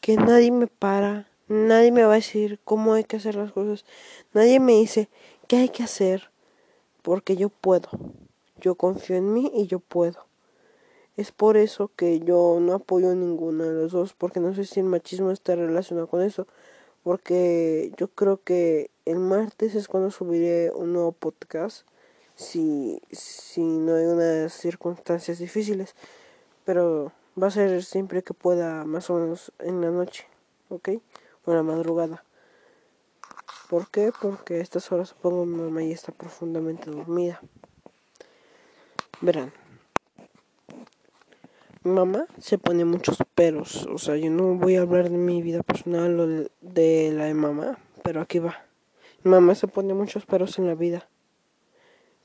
que 0.00 0.16
nadie 0.16 0.50
me 0.50 0.66
para, 0.66 1.28
nadie 1.52 1.92
me 1.92 2.04
va 2.04 2.12
a 2.12 2.16
decir 2.16 2.58
cómo 2.64 2.94
hay 2.94 3.04
que 3.04 3.16
hacer 3.16 3.34
las 3.34 3.52
cosas, 3.52 3.84
nadie 4.32 4.58
me 4.58 4.72
dice 4.72 5.08
qué 5.48 5.56
hay 5.56 5.68
que 5.68 5.82
hacer, 5.82 6.30
porque 7.02 7.36
yo 7.36 7.48
puedo, 7.48 7.88
yo 8.60 8.74
confío 8.74 9.16
en 9.16 9.32
mí 9.32 9.50
y 9.54 9.66
yo 9.66 9.78
puedo. 9.78 10.26
Es 11.16 11.30
por 11.30 11.58
eso 11.58 11.90
que 11.94 12.20
yo 12.20 12.58
no 12.60 12.72
apoyo 12.74 13.14
ninguno 13.14 13.64
de 13.64 13.74
los 13.74 13.92
dos, 13.92 14.14
porque 14.14 14.40
no 14.40 14.54
sé 14.54 14.64
si 14.64 14.80
el 14.80 14.86
machismo 14.86 15.30
está 15.30 15.54
relacionado 15.54 16.06
con 16.06 16.22
eso, 16.22 16.46
porque 17.04 17.92
yo 17.98 18.08
creo 18.08 18.40
que 18.42 18.90
el 19.04 19.18
martes 19.18 19.74
es 19.74 19.88
cuando 19.88 20.10
subiré 20.10 20.70
un 20.72 20.92
nuevo 20.94 21.12
podcast 21.12 21.86
si, 22.34 23.02
si 23.10 23.62
no 23.62 23.96
hay 23.96 24.06
unas 24.06 24.52
circunstancias 24.52 25.38
difíciles. 25.38 25.94
Pero 26.64 27.12
va 27.40 27.48
a 27.48 27.50
ser 27.50 27.82
siempre 27.84 28.22
que 28.22 28.34
pueda, 28.34 28.84
más 28.84 29.10
o 29.10 29.14
menos 29.14 29.52
en 29.58 29.80
la 29.80 29.90
noche, 29.90 30.26
¿ok? 30.68 30.90
En 31.46 31.54
la 31.54 31.62
madrugada. 31.62 32.24
¿Por 33.68 33.88
qué? 33.90 34.12
Porque 34.20 34.54
a 34.54 34.60
estas 34.60 34.92
horas 34.92 35.08
supongo 35.08 35.46
mi 35.46 35.56
mamá 35.62 35.82
ya 35.82 35.94
está 35.94 36.12
profundamente 36.12 36.90
dormida. 36.90 37.40
Verán. 39.20 39.52
Mamá 41.82 42.26
se 42.38 42.58
pone 42.58 42.84
muchos 42.84 43.18
peros. 43.34 43.86
O 43.86 43.98
sea, 43.98 44.16
yo 44.16 44.30
no 44.30 44.54
voy 44.54 44.76
a 44.76 44.82
hablar 44.82 45.08
de 45.08 45.16
mi 45.16 45.42
vida 45.42 45.62
personal 45.62 46.20
o 46.20 46.26
de, 46.60 47.12
la 47.12 47.24
de 47.24 47.34
mamá. 47.34 47.78
Pero 48.04 48.20
aquí 48.20 48.38
va. 48.38 48.64
Mamá 49.24 49.54
se 49.54 49.68
pone 49.68 49.94
muchos 49.94 50.26
peros 50.26 50.58
en 50.58 50.66
la 50.66 50.74
vida 50.74 51.08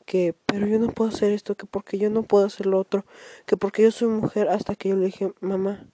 que, 0.08 0.34
pero 0.46 0.66
yo 0.68 0.80
no 0.80 0.88
puedo 0.88 1.12
hacer 1.12 1.34
esto, 1.34 1.56
que 1.56 1.66
porque 1.66 2.00
yo 2.00 2.10
no 2.10 2.24
puedo 2.24 2.46
hacer 2.46 2.66
lo 2.66 2.80
otro, 2.80 3.06
que 3.46 3.58
porque 3.58 3.84
yo 3.84 3.92
soy 3.92 4.08
mujer, 4.08 4.48
hasta 4.48 4.74
que 4.76 4.90
yo 4.90 4.96
le 4.96 5.08
dije, 5.08 5.34
mamá, 5.42 5.86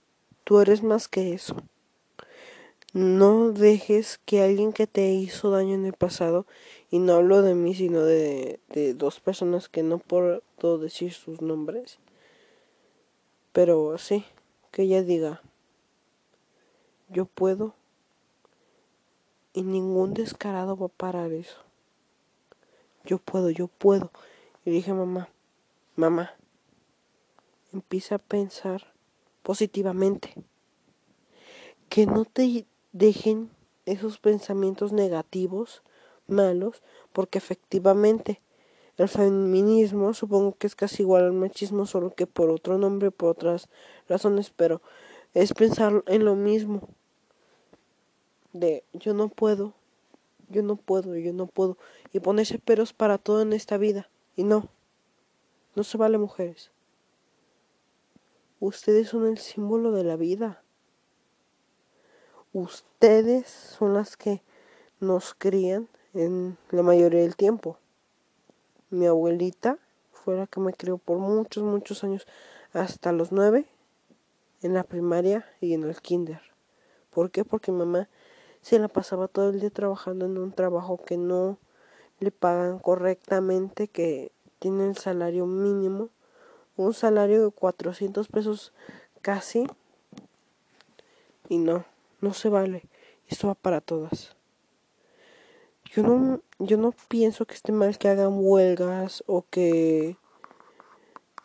tú 0.44 0.60
eres 0.60 0.82
más 0.82 1.08
que 1.08 1.34
eso. 1.34 1.56
No 2.94 3.52
dejes 3.52 4.18
que 4.24 4.42
alguien 4.42 4.72
que 4.72 4.86
te 4.86 5.12
hizo 5.12 5.50
daño 5.50 5.74
en 5.74 5.84
el 5.84 5.92
pasado, 5.92 6.46
y 6.90 7.00
no 7.00 7.12
hablo 7.12 7.42
de 7.42 7.54
mí, 7.54 7.74
sino 7.74 8.00
de, 8.02 8.58
de 8.70 8.94
dos 8.94 9.20
personas 9.20 9.68
que 9.68 9.82
no 9.82 9.98
puedo 9.98 10.78
decir 10.78 11.12
sus 11.12 11.42
nombres, 11.42 11.98
pero 13.52 13.98
sí, 13.98 14.24
que 14.70 14.84
ella 14.84 15.02
diga, 15.02 15.42
yo 17.10 17.26
puedo, 17.26 17.74
y 19.52 19.62
ningún 19.62 20.14
descarado 20.14 20.74
va 20.76 20.86
a 20.86 20.88
parar 20.88 21.30
eso 21.32 21.64
yo 23.04 23.18
puedo, 23.18 23.50
yo 23.50 23.68
puedo. 23.68 24.10
Y 24.64 24.70
dije, 24.70 24.92
mamá, 24.92 25.28
mamá, 25.96 26.34
empieza 27.72 28.16
a 28.16 28.18
pensar 28.18 28.92
positivamente. 29.42 30.34
Que 31.88 32.06
no 32.06 32.24
te 32.24 32.66
dejen 32.94 33.50
esos 33.84 34.18
pensamientos 34.18 34.92
negativos, 34.92 35.82
malos, 36.26 36.82
porque 37.12 37.36
efectivamente 37.36 38.40
el 38.96 39.08
feminismo 39.08 40.14
supongo 40.14 40.56
que 40.56 40.68
es 40.68 40.76
casi 40.76 41.02
igual 41.02 41.24
al 41.24 41.32
machismo, 41.32 41.84
solo 41.84 42.14
que 42.14 42.26
por 42.26 42.48
otro 42.50 42.78
nombre, 42.78 43.10
por 43.10 43.30
otras 43.30 43.68
razones, 44.08 44.50
pero 44.50 44.80
es 45.34 45.52
pensar 45.52 46.04
en 46.06 46.24
lo 46.24 46.36
mismo. 46.36 46.88
De 48.52 48.84
yo 48.92 49.12
no 49.12 49.28
puedo, 49.28 49.74
yo 50.48 50.62
no 50.62 50.76
puedo, 50.76 51.16
yo 51.16 51.32
no 51.32 51.46
puedo, 51.46 51.76
y 52.12 52.20
ponerse 52.20 52.60
peros 52.60 52.92
para 52.92 53.18
todo 53.18 53.42
en 53.42 53.52
esta 53.52 53.76
vida. 53.76 54.08
Y 54.36 54.44
no, 54.44 54.68
no 55.74 55.82
se 55.82 55.98
vale 55.98 56.16
mujeres. 56.16 56.70
Ustedes 58.60 59.08
son 59.08 59.26
el 59.26 59.38
símbolo 59.38 59.90
de 59.90 60.04
la 60.04 60.14
vida. 60.14 60.63
Ustedes 62.54 63.48
son 63.48 63.94
las 63.94 64.16
que 64.16 64.40
nos 65.00 65.34
crían 65.34 65.88
en 66.14 66.56
la 66.70 66.84
mayoría 66.84 67.22
del 67.22 67.34
tiempo. 67.34 67.78
Mi 68.90 69.06
abuelita 69.06 69.76
fue 70.12 70.36
la 70.36 70.46
que 70.46 70.60
me 70.60 70.72
crió 70.72 70.98
por 70.98 71.18
muchos, 71.18 71.64
muchos 71.64 72.04
años, 72.04 72.28
hasta 72.72 73.10
los 73.10 73.32
nueve, 73.32 73.66
en 74.62 74.72
la 74.72 74.84
primaria 74.84 75.44
y 75.60 75.74
en 75.74 75.82
el 75.82 76.00
kinder. 76.00 76.40
¿Por 77.10 77.32
qué? 77.32 77.44
Porque 77.44 77.72
mamá 77.72 78.08
se 78.62 78.78
la 78.78 78.86
pasaba 78.86 79.26
todo 79.26 79.50
el 79.50 79.58
día 79.58 79.70
trabajando 79.70 80.26
en 80.26 80.38
un 80.38 80.52
trabajo 80.52 81.02
que 81.04 81.16
no 81.16 81.58
le 82.20 82.30
pagan 82.30 82.78
correctamente, 82.78 83.88
que 83.88 84.30
tiene 84.60 84.86
el 84.86 84.96
salario 84.96 85.46
mínimo, 85.46 86.08
un 86.76 86.94
salario 86.94 87.44
de 87.46 87.50
400 87.50 88.28
pesos 88.28 88.72
casi, 89.22 89.66
y 91.48 91.58
no, 91.58 91.84
no 92.24 92.34
se 92.34 92.48
vale, 92.48 92.88
esto 93.28 93.48
va 93.48 93.54
para 93.54 93.80
todas. 93.80 94.36
Yo 95.92 96.02
no, 96.02 96.40
yo 96.58 96.76
no 96.76 96.92
pienso 97.08 97.46
que 97.46 97.54
esté 97.54 97.70
mal 97.70 97.98
que 97.98 98.08
hagan 98.08 98.32
huelgas 98.32 99.22
o 99.26 99.44
que 99.48 100.16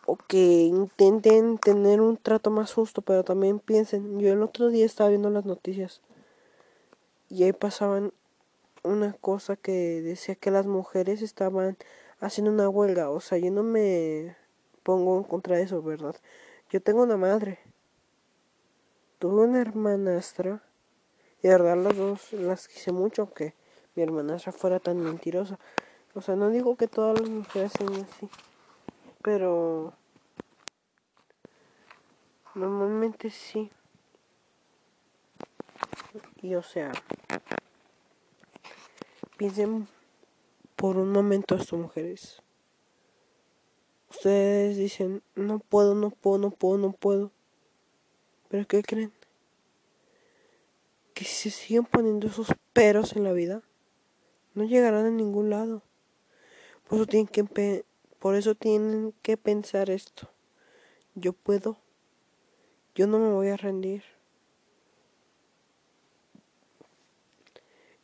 o 0.07 0.15
que 0.15 0.63
intenten 0.63 1.59
tener 1.59 2.01
un 2.01 2.17
trato 2.17 2.49
más 2.49 2.73
justo, 2.73 3.03
pero 3.03 3.23
también 3.23 3.59
piensen, 3.59 4.19
yo 4.19 4.33
el 4.33 4.41
otro 4.41 4.69
día 4.69 4.85
estaba 4.87 5.09
viendo 5.11 5.29
las 5.29 5.45
noticias 5.45 6.01
y 7.29 7.43
ahí 7.43 7.53
pasaban 7.53 8.11
una 8.83 9.13
cosa 9.13 9.55
que 9.55 10.01
decía 10.01 10.35
que 10.35 10.51
las 10.51 10.65
mujeres 10.65 11.21
estaban 11.21 11.77
haciendo 12.19 12.51
una 12.51 12.69
huelga. 12.69 13.09
O 13.09 13.19
sea, 13.19 13.37
yo 13.37 13.51
no 13.51 13.63
me 13.63 14.35
pongo 14.83 15.17
en 15.17 15.23
contra 15.23 15.57
de 15.57 15.63
eso, 15.63 15.81
¿verdad? 15.81 16.15
Yo 16.69 16.81
tengo 16.81 17.03
una 17.03 17.17
madre. 17.17 17.59
Tuve 19.19 19.43
una 19.43 19.61
hermanastra. 19.61 20.63
Y 21.41 21.47
de 21.47 21.57
verdad 21.57 21.77
las 21.77 21.95
dos 21.95 22.33
las 22.33 22.67
quise 22.67 22.91
mucho, 22.91 23.33
que 23.33 23.53
mi 23.95 24.03
hermanastra 24.03 24.51
fuera 24.51 24.79
tan 24.79 24.99
mentirosa. 24.99 25.57
O 26.13 26.21
sea, 26.21 26.35
no 26.35 26.49
digo 26.49 26.75
que 26.75 26.87
todas 26.87 27.19
las 27.19 27.29
mujeres 27.29 27.71
sean 27.77 27.93
así. 27.93 28.29
Pero... 29.21 29.93
Normalmente 32.55 33.29
sí. 33.29 33.71
Y 36.41 36.55
o 36.55 36.63
sea, 36.63 36.91
piensen 39.37 39.87
por 40.75 40.97
un 40.97 41.11
momento 41.11 41.55
esto, 41.55 41.77
mujeres. 41.77 42.41
Ustedes 44.09 44.77
dicen, 44.77 45.21
no 45.35 45.59
puedo, 45.59 45.93
no 45.93 46.09
puedo, 46.09 46.39
no 46.39 46.49
puedo, 46.49 46.77
no 46.77 46.91
puedo. 46.91 47.31
Pero 48.49 48.67
¿qué 48.67 48.81
creen? 48.81 49.13
Que 51.19 51.25
si 51.25 51.49
se 51.49 51.57
siguen 51.57 51.83
poniendo 51.83 52.27
esos 52.27 52.47
peros 52.71 53.13
en 53.17 53.25
la 53.25 53.33
vida, 53.33 53.61
no 54.53 54.63
llegarán 54.63 55.05
a 55.05 55.09
ningún 55.09 55.49
lado. 55.49 55.83
Por 56.87 56.97
eso 56.97 57.07
tienen 57.07 57.27
que, 57.27 57.83
por 58.19 58.35
eso 58.35 58.55
tienen 58.55 59.13
que 59.21 59.35
pensar 59.35 59.89
esto. 59.89 60.29
Yo 61.15 61.33
puedo. 61.33 61.75
Yo 62.95 63.05
no 63.05 63.19
me 63.19 63.33
voy 63.33 63.49
a 63.49 63.57
rendir. 63.57 64.01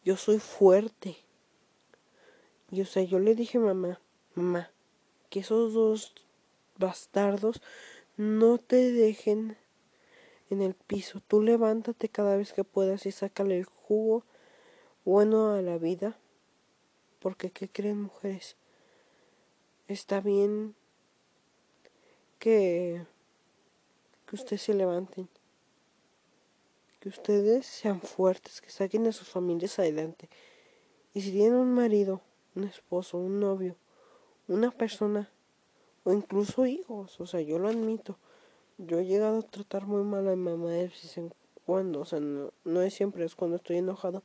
Yo 0.03 0.17
soy 0.17 0.39
fuerte. 0.39 1.15
Y 2.69 2.81
o 2.81 2.85
sea, 2.85 3.03
yo 3.03 3.19
le 3.19 3.33
dije 3.33 3.59
mamá, 3.59 4.01
mamá, 4.33 4.71
que 5.29 5.39
esos 5.39 5.73
dos 5.73 6.13
bastardos 6.77 7.61
no 8.17 8.57
te 8.57 8.91
dejen 8.91 9.55
en 10.49 10.61
el 10.61 10.73
piso. 10.73 11.21
Tú 11.27 11.41
levántate 11.41 12.09
cada 12.09 12.37
vez 12.37 12.53
que 12.53 12.63
puedas 12.63 13.05
y 13.05 13.11
sácale 13.11 13.57
el 13.57 13.65
jugo 13.65 14.23
bueno 15.03 15.53
a 15.53 15.61
la 15.61 15.77
vida. 15.77 16.17
Porque, 17.19 17.51
¿qué 17.51 17.67
creen 17.67 18.03
mujeres? 18.03 18.55
Está 19.87 20.21
bien 20.21 20.75
que, 22.39 23.05
que 24.27 24.35
ustedes 24.35 24.61
se 24.61 24.73
levanten. 24.73 25.27
Que 26.99 27.09
ustedes 27.09 27.65
sean 27.65 28.01
fuertes, 28.01 28.61
que 28.61 28.69
saquen 28.69 29.07
a 29.07 29.11
sus 29.11 29.29
familias 29.29 29.79
adelante. 29.79 30.29
Y 31.13 31.21
si 31.21 31.31
tienen 31.31 31.55
un 31.55 31.73
marido, 31.73 32.21
un 32.55 32.65
esposo, 32.65 33.17
un 33.17 33.39
novio, 33.39 33.75
una 34.47 34.71
persona 34.71 35.29
o 36.03 36.13
incluso 36.13 36.65
hijos, 36.65 37.19
o 37.19 37.25
sea, 37.25 37.41
yo 37.41 37.57
lo 37.57 37.67
admito. 37.67 38.17
Yo 38.77 38.99
he 38.99 39.05
llegado 39.05 39.39
a 39.39 39.41
tratar 39.41 39.85
muy 39.85 40.03
mal 40.03 40.27
a 40.27 40.35
mi 40.35 40.51
mamá 40.51 40.69
de 40.69 40.89
vez 40.89 41.17
en 41.17 41.33
cuando, 41.65 42.01
o 42.01 42.05
sea, 42.05 42.19
no, 42.19 42.51
no 42.65 42.81
es 42.81 42.93
siempre, 42.93 43.23
es 43.23 43.33
cuando 43.33 43.55
estoy 43.55 43.77
enojado 43.77 44.21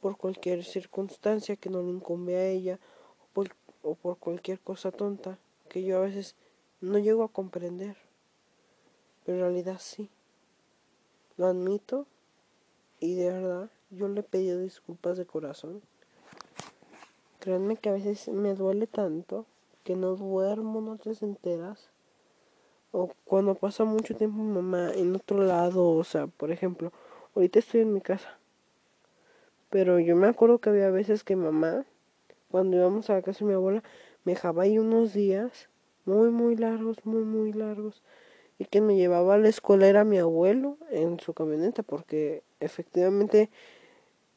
por 0.00 0.16
cualquier 0.16 0.64
circunstancia 0.64 1.56
que 1.56 1.70
no 1.70 1.82
le 1.82 1.90
incumbe 1.90 2.36
a 2.36 2.46
ella 2.46 2.80
o 3.22 3.34
por, 3.34 3.48
o 3.82 3.94
por 3.94 4.16
cualquier 4.18 4.60
cosa 4.60 4.90
tonta 4.90 5.38
que 5.68 5.84
yo 5.84 5.98
a 5.98 6.00
veces 6.00 6.34
no 6.80 6.98
llego 6.98 7.22
a 7.22 7.28
comprender. 7.28 7.96
Pero 9.24 9.38
en 9.38 9.44
realidad 9.44 9.76
sí. 9.78 10.10
Lo 11.36 11.46
admito 11.46 12.06
y 12.98 13.14
de 13.14 13.30
verdad 13.30 13.70
yo 13.90 14.08
le 14.08 14.24
he 14.32 14.56
disculpas 14.56 15.18
de 15.18 15.26
corazón. 15.26 15.82
Créanme 17.40 17.76
que 17.76 17.90
a 17.90 17.92
veces 17.92 18.28
me 18.28 18.54
duele 18.54 18.86
tanto 18.86 19.46
que 19.84 19.96
no 19.96 20.16
duermo, 20.16 20.80
no 20.80 20.96
te 20.96 21.12
enteras. 21.24 21.91
O 22.92 23.10
cuando 23.24 23.54
pasa 23.54 23.84
mucho 23.84 24.14
tiempo 24.14 24.42
mamá 24.42 24.92
en 24.94 25.16
otro 25.16 25.38
lado, 25.38 25.88
o 25.88 26.04
sea, 26.04 26.26
por 26.26 26.50
ejemplo, 26.50 26.92
ahorita 27.34 27.58
estoy 27.58 27.80
en 27.80 27.94
mi 27.94 28.02
casa. 28.02 28.38
Pero 29.70 29.98
yo 29.98 30.14
me 30.14 30.28
acuerdo 30.28 30.58
que 30.58 30.68
había 30.68 30.90
veces 30.90 31.24
que 31.24 31.34
mamá, 31.34 31.86
cuando 32.50 32.76
íbamos 32.76 33.08
a 33.08 33.14
la 33.14 33.22
casa 33.22 33.38
de 33.40 33.46
mi 33.46 33.54
abuela, 33.54 33.82
me 34.24 34.32
dejaba 34.34 34.64
ahí 34.64 34.78
unos 34.78 35.14
días 35.14 35.70
muy, 36.04 36.28
muy 36.28 36.54
largos, 36.56 37.06
muy, 37.06 37.22
muy 37.24 37.54
largos. 37.54 38.02
Y 38.58 38.66
que 38.66 38.82
me 38.82 38.96
llevaba 38.96 39.34
a 39.34 39.38
la 39.38 39.48
escuela 39.48 39.86
era 39.86 40.04
mi 40.04 40.18
abuelo 40.18 40.76
en 40.90 41.18
su 41.18 41.32
camioneta, 41.32 41.82
porque 41.82 42.42
efectivamente 42.60 43.48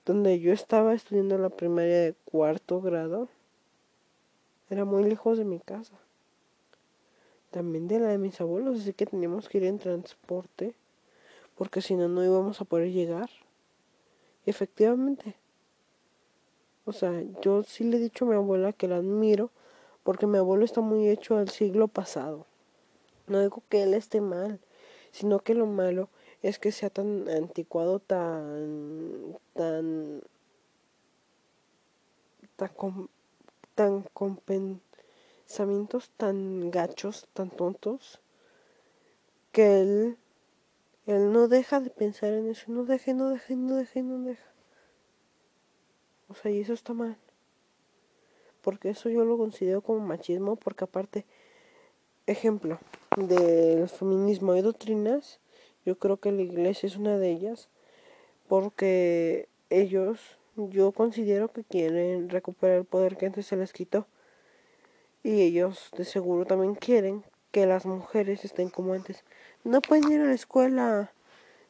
donde 0.06 0.40
yo 0.40 0.54
estaba 0.54 0.94
estudiando 0.94 1.38
la 1.38 1.50
primaria 1.50 2.00
de 2.00 2.16
cuarto 2.24 2.80
grado, 2.80 3.28
era 4.70 4.86
muy 4.86 5.04
lejos 5.04 5.38
de 5.38 5.44
mi 5.44 5.60
casa. 5.60 6.00
También 7.56 7.88
de 7.88 8.02
la 8.02 8.10
de 8.10 8.18
mis 8.18 8.42
abuelos, 8.42 8.82
así 8.82 8.92
que 8.92 9.06
teníamos 9.06 9.48
que 9.48 9.60
ir 9.60 9.64
en 9.64 9.80
transporte, 9.80 10.76
porque 11.56 11.82
si 11.82 11.96
no, 11.96 12.10
no 12.10 12.22
íbamos 12.22 12.60
a 12.60 12.66
poder 12.66 12.92
llegar. 12.92 13.30
Efectivamente. 14.46 15.38
O 16.84 16.92
sea, 16.92 17.24
yo 17.42 17.64
sí 17.64 17.86
le 17.86 17.96
he 17.96 18.00
dicho 18.02 18.26
a 18.26 18.28
mi 18.28 18.36
abuela 18.36 18.74
que 18.74 18.90
la 18.90 18.98
admiro, 18.98 19.52
porque 20.04 20.28
mi 20.28 20.38
abuelo 20.38 20.66
está 20.66 20.82
muy 20.82 21.08
hecho 21.08 21.38
al 21.38 21.48
siglo 21.48 21.88
pasado. 21.88 22.46
No 23.28 23.40
digo 23.40 23.64
que 23.70 23.84
él 23.84 23.94
esté 23.94 24.20
mal, 24.20 24.60
sino 25.14 25.40
que 25.40 25.54
lo 25.54 25.66
malo 25.66 26.10
es 26.42 26.60
que 26.60 26.74
sea 26.74 26.90
tan 26.90 27.30
anticuado, 27.30 28.00
tan, 28.00 29.38
tan, 29.54 30.22
tan, 32.58 32.70
con, 32.76 33.10
tan 33.76 34.04
con 34.12 34.36
pensamientos 35.46 36.12
tan 36.18 36.72
gachos, 36.72 37.28
tan 37.34 37.50
tontos, 37.50 38.22
que 39.52 39.82
él, 39.82 40.18
él 41.08 41.32
no 41.32 41.48
deja 41.48 41.80
de 41.80 41.90
pensar 41.90 42.34
en 42.34 42.50
eso, 42.50 42.72
no 42.72 42.84
deja, 42.84 43.14
no 43.14 43.30
deja, 43.30 43.56
no 43.56 43.76
deja, 43.76 44.02
no 44.02 44.20
deja. 44.20 44.52
O 46.28 46.36
sea, 46.36 46.52
y 46.52 46.60
eso 46.60 46.74
está 46.74 46.94
mal. 46.94 47.18
Porque 48.62 48.90
eso 48.90 49.10
yo 49.10 49.24
lo 49.26 49.38
considero 49.38 49.82
como 49.82 50.00
machismo, 50.00 50.56
porque 50.56 50.84
aparte, 50.84 51.26
ejemplo, 52.26 52.80
del 53.16 53.88
feminismo 53.88 54.54
hay 54.54 54.62
doctrinas 54.62 55.40
yo 55.86 56.00
creo 56.00 56.18
que 56.18 56.32
la 56.32 56.42
iglesia 56.42 56.88
es 56.88 56.98
una 56.98 57.18
de 57.18 57.32
ellas 57.32 57.70
porque 58.48 59.48
ellos, 59.70 60.20
yo 60.56 60.92
considero 60.92 61.52
que 61.52 61.64
quieren 61.64 62.30
recuperar 62.30 62.78
el 62.78 62.86
poder 62.86 63.18
que 63.18 63.28
antes 63.28 63.46
se 63.46 63.56
les 63.56 63.72
quitó. 63.72 64.08
Y 65.26 65.42
ellos 65.42 65.90
de 65.98 66.06
seguro 66.06 66.46
también 66.46 66.76
quieren 66.76 67.24
que 67.52 67.66
las 67.66 67.88
mujeres 67.88 68.46
estén 68.46 68.70
como 68.70 68.94
antes. 68.94 69.24
No 69.64 69.82
pueden 69.82 70.12
ir 70.12 70.22
a 70.22 70.26
la 70.26 70.34
escuela, 70.34 71.12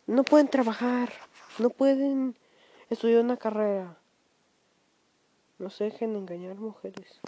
no 0.08 0.26
pueden 0.26 0.50
trabajar, 0.50 1.14
no 1.58 1.70
pueden 1.70 2.36
estudiar 2.90 3.22
una 3.22 3.38
carrera. 3.38 3.98
No 5.58 5.70
se 5.70 5.86
dejen 5.86 6.18
engañar 6.18 6.58
mujeres. 6.58 7.22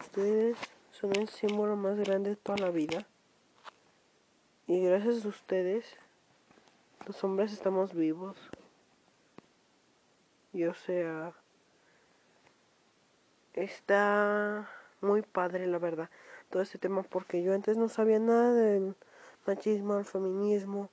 Ustedes 0.00 0.56
son 0.92 1.16
el 1.16 1.28
símbolo 1.28 1.74
más 1.74 1.98
grande 1.98 2.30
de 2.30 2.36
toda 2.36 2.58
la 2.58 2.70
vida. 2.70 3.04
Y 4.68 4.84
gracias 4.84 5.24
a 5.24 5.28
ustedes, 5.30 5.84
los 7.08 7.24
hombres 7.24 7.52
estamos 7.52 7.92
vivos. 7.92 8.36
Y 10.52 10.62
o 10.66 10.74
sea, 10.74 11.34
está 13.54 14.70
muy 15.00 15.22
padre 15.22 15.66
la 15.66 15.78
verdad 15.78 16.10
todo 16.50 16.62
este 16.62 16.78
tema 16.78 17.02
porque 17.04 17.42
yo 17.42 17.54
antes 17.54 17.78
no 17.78 17.88
sabía 17.88 18.18
nada 18.18 18.52
del 18.52 18.96
machismo, 19.46 19.94
del 19.94 20.04
feminismo. 20.04 20.90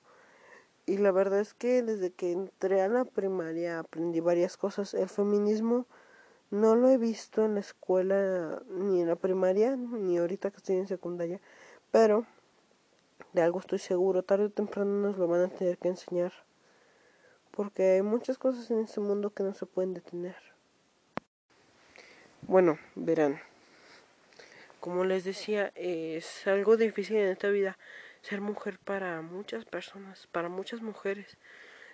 Y 0.86 0.96
la 0.96 1.10
verdad 1.10 1.40
es 1.40 1.52
que 1.52 1.82
desde 1.82 2.12
que 2.12 2.32
entré 2.32 2.80
a 2.80 2.88
la 2.88 3.04
primaria 3.04 3.80
aprendí 3.80 4.20
varias 4.20 4.56
cosas. 4.56 4.94
El 4.94 5.08
feminismo 5.08 5.84
no 6.50 6.76
lo 6.76 6.88
he 6.88 6.96
visto 6.96 7.44
en 7.44 7.54
la 7.54 7.60
escuela, 7.60 8.62
ni 8.70 9.02
en 9.02 9.08
la 9.08 9.16
primaria, 9.16 9.76
ni 9.76 10.16
ahorita 10.16 10.50
que 10.50 10.56
estoy 10.56 10.76
en 10.76 10.86
secundaria. 10.86 11.40
Pero 11.90 12.24
de 13.34 13.42
algo 13.42 13.58
estoy 13.58 13.80
seguro, 13.80 14.22
tarde 14.22 14.46
o 14.46 14.50
temprano 14.50 14.92
nos 14.92 15.18
lo 15.18 15.26
van 15.26 15.42
a 15.42 15.48
tener 15.48 15.76
que 15.76 15.88
enseñar. 15.88 16.32
Porque 17.50 17.96
hay 17.96 18.02
muchas 18.02 18.38
cosas 18.38 18.70
en 18.70 18.78
este 18.78 19.00
mundo 19.00 19.30
que 19.30 19.42
no 19.42 19.52
se 19.52 19.66
pueden 19.66 19.92
detener. 19.92 20.36
Bueno, 22.42 22.78
verán. 22.94 23.40
Como 24.80 25.04
les 25.04 25.24
decía, 25.24 25.72
es 25.74 26.46
algo 26.46 26.76
difícil 26.76 27.16
en 27.16 27.28
esta 27.28 27.48
vida 27.48 27.78
ser 28.22 28.40
mujer 28.40 28.78
para 28.78 29.20
muchas 29.22 29.64
personas, 29.64 30.28
para 30.32 30.48
muchas 30.48 30.82
mujeres, 30.82 31.36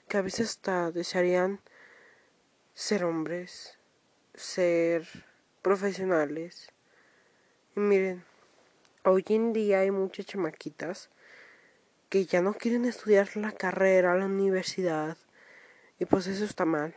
que 0.09 0.17
a 0.17 0.23
veces 0.23 0.51
hasta 0.51 0.91
desearían 0.91 1.61
ser 2.75 3.05
hombres, 3.05 3.79
ser 4.35 5.07
profesionales. 5.63 6.69
Y 7.77 7.81
miren, 7.81 8.25
hoy 9.05 9.25
en 9.29 9.53
día 9.53 9.81
hay 9.81 9.91
muchas 9.91 10.27
chamaquitas 10.27 11.09
que 12.09 12.27
ya 12.27 12.43
no 12.43 12.55
quieren 12.55 12.85
estudiar 12.85 13.37
la 13.37 13.53
carrera, 13.53 14.15
la 14.15 14.27
universidad. 14.27 15.17
Y 15.99 16.05
pues 16.05 16.27
eso 16.27 16.45
está 16.45 16.65
mal. 16.65 16.95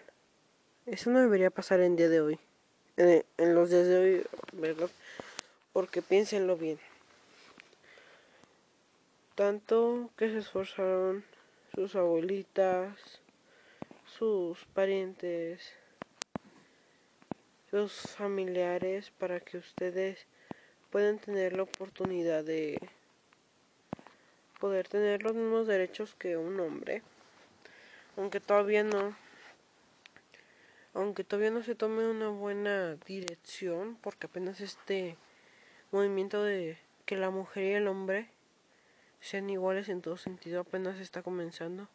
Eso 0.85 1.09
no 1.09 1.19
debería 1.19 1.49
pasar 1.49 1.79
en 1.81 1.95
día 1.95 2.09
de 2.09 2.21
hoy. 2.21 2.39
En, 2.97 3.55
los 3.55 3.69
días 3.69 3.87
de 3.87 3.97
hoy, 3.97 4.23
¿verdad? 4.53 4.89
Porque 5.77 6.01
piénsenlo 6.01 6.57
bien. 6.57 6.79
Tanto 9.35 10.09
que 10.17 10.27
se 10.27 10.39
esforzaron 10.39 11.23
sus 11.75 11.95
abuelitas, 11.95 13.21
sus 14.07 14.65
parientes, 14.73 15.71
sus 17.69 17.93
familiares 17.93 19.11
para 19.19 19.39
que 19.39 19.59
ustedes 19.59 20.25
puedan 20.89 21.19
tener 21.19 21.55
la 21.55 21.61
oportunidad 21.61 22.43
de 22.43 22.79
poder 24.59 24.87
tener 24.87 25.21
los 25.21 25.35
mismos 25.35 25.67
derechos 25.67 26.15
que 26.15 26.37
un 26.37 26.59
hombre, 26.59 27.03
aunque 28.15 28.39
todavía 28.39 28.83
no, 28.83 29.15
aunque 30.95 31.23
todavía 31.23 31.51
no 31.51 31.61
se 31.61 31.75
tome 31.75 32.07
una 32.07 32.29
buena 32.29 32.95
dirección, 33.05 33.95
porque 34.01 34.25
apenas 34.25 34.59
este 34.59 35.17
movimiento 35.91 36.43
de 36.43 36.77
que 37.05 37.17
la 37.17 37.29
mujer 37.29 37.63
y 37.63 37.73
el 37.73 37.87
hombre 37.87 38.29
sean 39.19 39.49
iguales 39.49 39.89
en 39.89 40.01
todo 40.01 40.17
sentido 40.17 40.61
apenas 40.61 40.99
está 40.99 41.23
comenzando. 41.23 41.87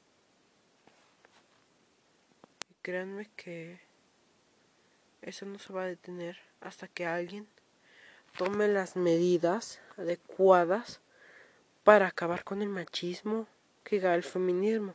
Y 2.70 2.74
créanme 2.82 3.28
que 3.36 3.80
eso 5.22 5.46
no 5.46 5.58
se 5.58 5.72
va 5.72 5.82
a 5.82 5.86
detener 5.86 6.38
hasta 6.60 6.88
que 6.88 7.06
alguien 7.06 7.46
tome 8.36 8.68
las 8.68 8.96
medidas 8.96 9.80
adecuadas 9.96 11.00
para 11.84 12.06
acabar 12.06 12.44
con 12.44 12.62
el 12.62 12.68
machismo 12.68 13.46
que 13.84 14.00
da 14.00 14.14
el 14.14 14.22
feminismo. 14.22 14.94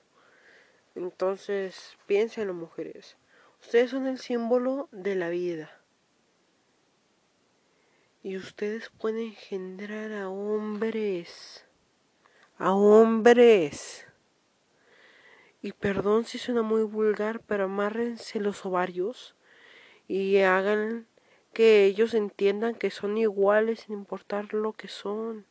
Entonces, 0.96 1.98
piénsenlo 2.08 2.54
mujeres. 2.54 3.18
Ustedes 3.62 3.92
son 3.92 4.08
el 4.08 4.18
símbolo 4.18 4.90
de 4.92 5.16
la 5.16 5.30
vida. 5.30 5.77
Y 8.28 8.36
ustedes 8.36 8.90
pueden 8.90 9.28
engendrar 9.28 10.12
a 10.12 10.28
hombres. 10.28 11.64
A 12.58 12.74
hombres. 12.74 14.06
Y 15.62 15.72
perdón 15.72 16.26
si 16.26 16.38
suena 16.38 16.62
muy 16.62 16.84
vulgar, 16.84 17.40
pero 17.40 17.64
amárrense 17.64 18.42
los 18.42 18.66
ovarios 18.66 19.34
y 20.10 20.40
hagan 20.40 21.08
que 21.54 21.86
ellos 21.86 22.14
entiendan 22.14 22.76
que 22.76 22.92
son 22.92 23.18
iguales 23.18 23.80
sin 23.80 23.94
importar 23.94 24.54
lo 24.54 24.74
que 24.74 24.90
son. 24.90 25.46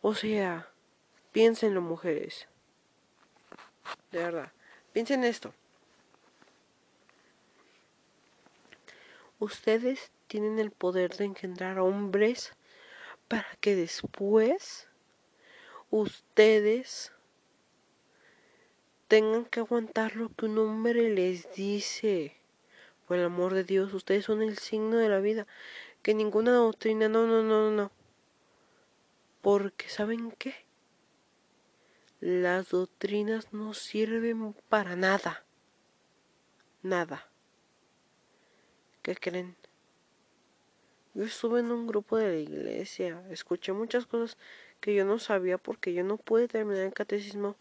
O 0.00 0.16
sea, 0.16 0.68
piénsenlo 1.30 1.80
mujeres. 1.80 2.48
De 4.10 4.18
verdad, 4.24 4.50
piensen 4.92 5.22
esto. 5.22 5.54
Ustedes 9.38 10.10
tienen 10.28 10.58
el 10.58 10.70
poder 10.70 11.16
de 11.16 11.24
engendrar 11.24 11.78
hombres 11.78 12.52
para 13.26 13.48
que 13.60 13.74
después 13.74 14.86
ustedes 15.90 17.12
tengan 19.08 19.46
que 19.46 19.60
aguantar 19.60 20.16
lo 20.16 20.28
que 20.28 20.46
un 20.46 20.58
hombre 20.58 21.10
les 21.10 21.52
dice. 21.54 22.36
Por 23.06 23.16
el 23.16 23.24
amor 23.24 23.54
de 23.54 23.64
Dios, 23.64 23.94
ustedes 23.94 24.26
son 24.26 24.42
el 24.42 24.58
signo 24.58 24.98
de 24.98 25.08
la 25.08 25.18
vida. 25.18 25.46
Que 26.02 26.14
ninguna 26.14 26.52
doctrina, 26.52 27.08
no, 27.08 27.26
no, 27.26 27.42
no, 27.42 27.70
no. 27.70 27.90
Porque 29.40 29.88
¿saben 29.88 30.30
qué? 30.32 30.54
Las 32.20 32.70
doctrinas 32.70 33.52
no 33.52 33.72
sirven 33.72 34.54
para 34.68 34.94
nada. 34.94 35.44
Nada. 36.82 37.30
¿Qué 39.02 39.14
creen? 39.14 39.56
Yo 41.18 41.24
estuve 41.24 41.58
en 41.58 41.72
un 41.72 41.88
grupo 41.88 42.16
de 42.16 42.28
la 42.28 42.36
iglesia, 42.36 43.20
escuché 43.28 43.72
muchas 43.72 44.06
cosas 44.06 44.38
que 44.80 44.94
yo 44.94 45.04
no 45.04 45.18
sabía 45.18 45.58
porque 45.58 45.92
yo 45.92 46.04
no 46.04 46.16
pude 46.16 46.46
terminar 46.46 46.84
el 46.84 46.92
catecismo 46.92 47.56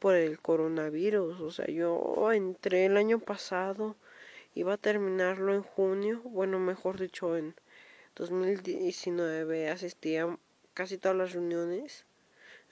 por 0.00 0.16
el 0.16 0.40
coronavirus. 0.40 1.40
O 1.40 1.52
sea, 1.52 1.66
yo 1.66 2.32
entré 2.32 2.86
el 2.86 2.96
año 2.96 3.20
pasado, 3.20 3.94
iba 4.56 4.72
a 4.72 4.78
terminarlo 4.78 5.54
en 5.54 5.62
junio, 5.62 6.22
bueno, 6.24 6.58
mejor 6.58 6.98
dicho, 6.98 7.36
en 7.36 7.54
2019 8.16 9.70
asistía 9.70 10.36
casi 10.74 10.98
todas 10.98 11.16
las 11.16 11.34
reuniones, 11.34 12.04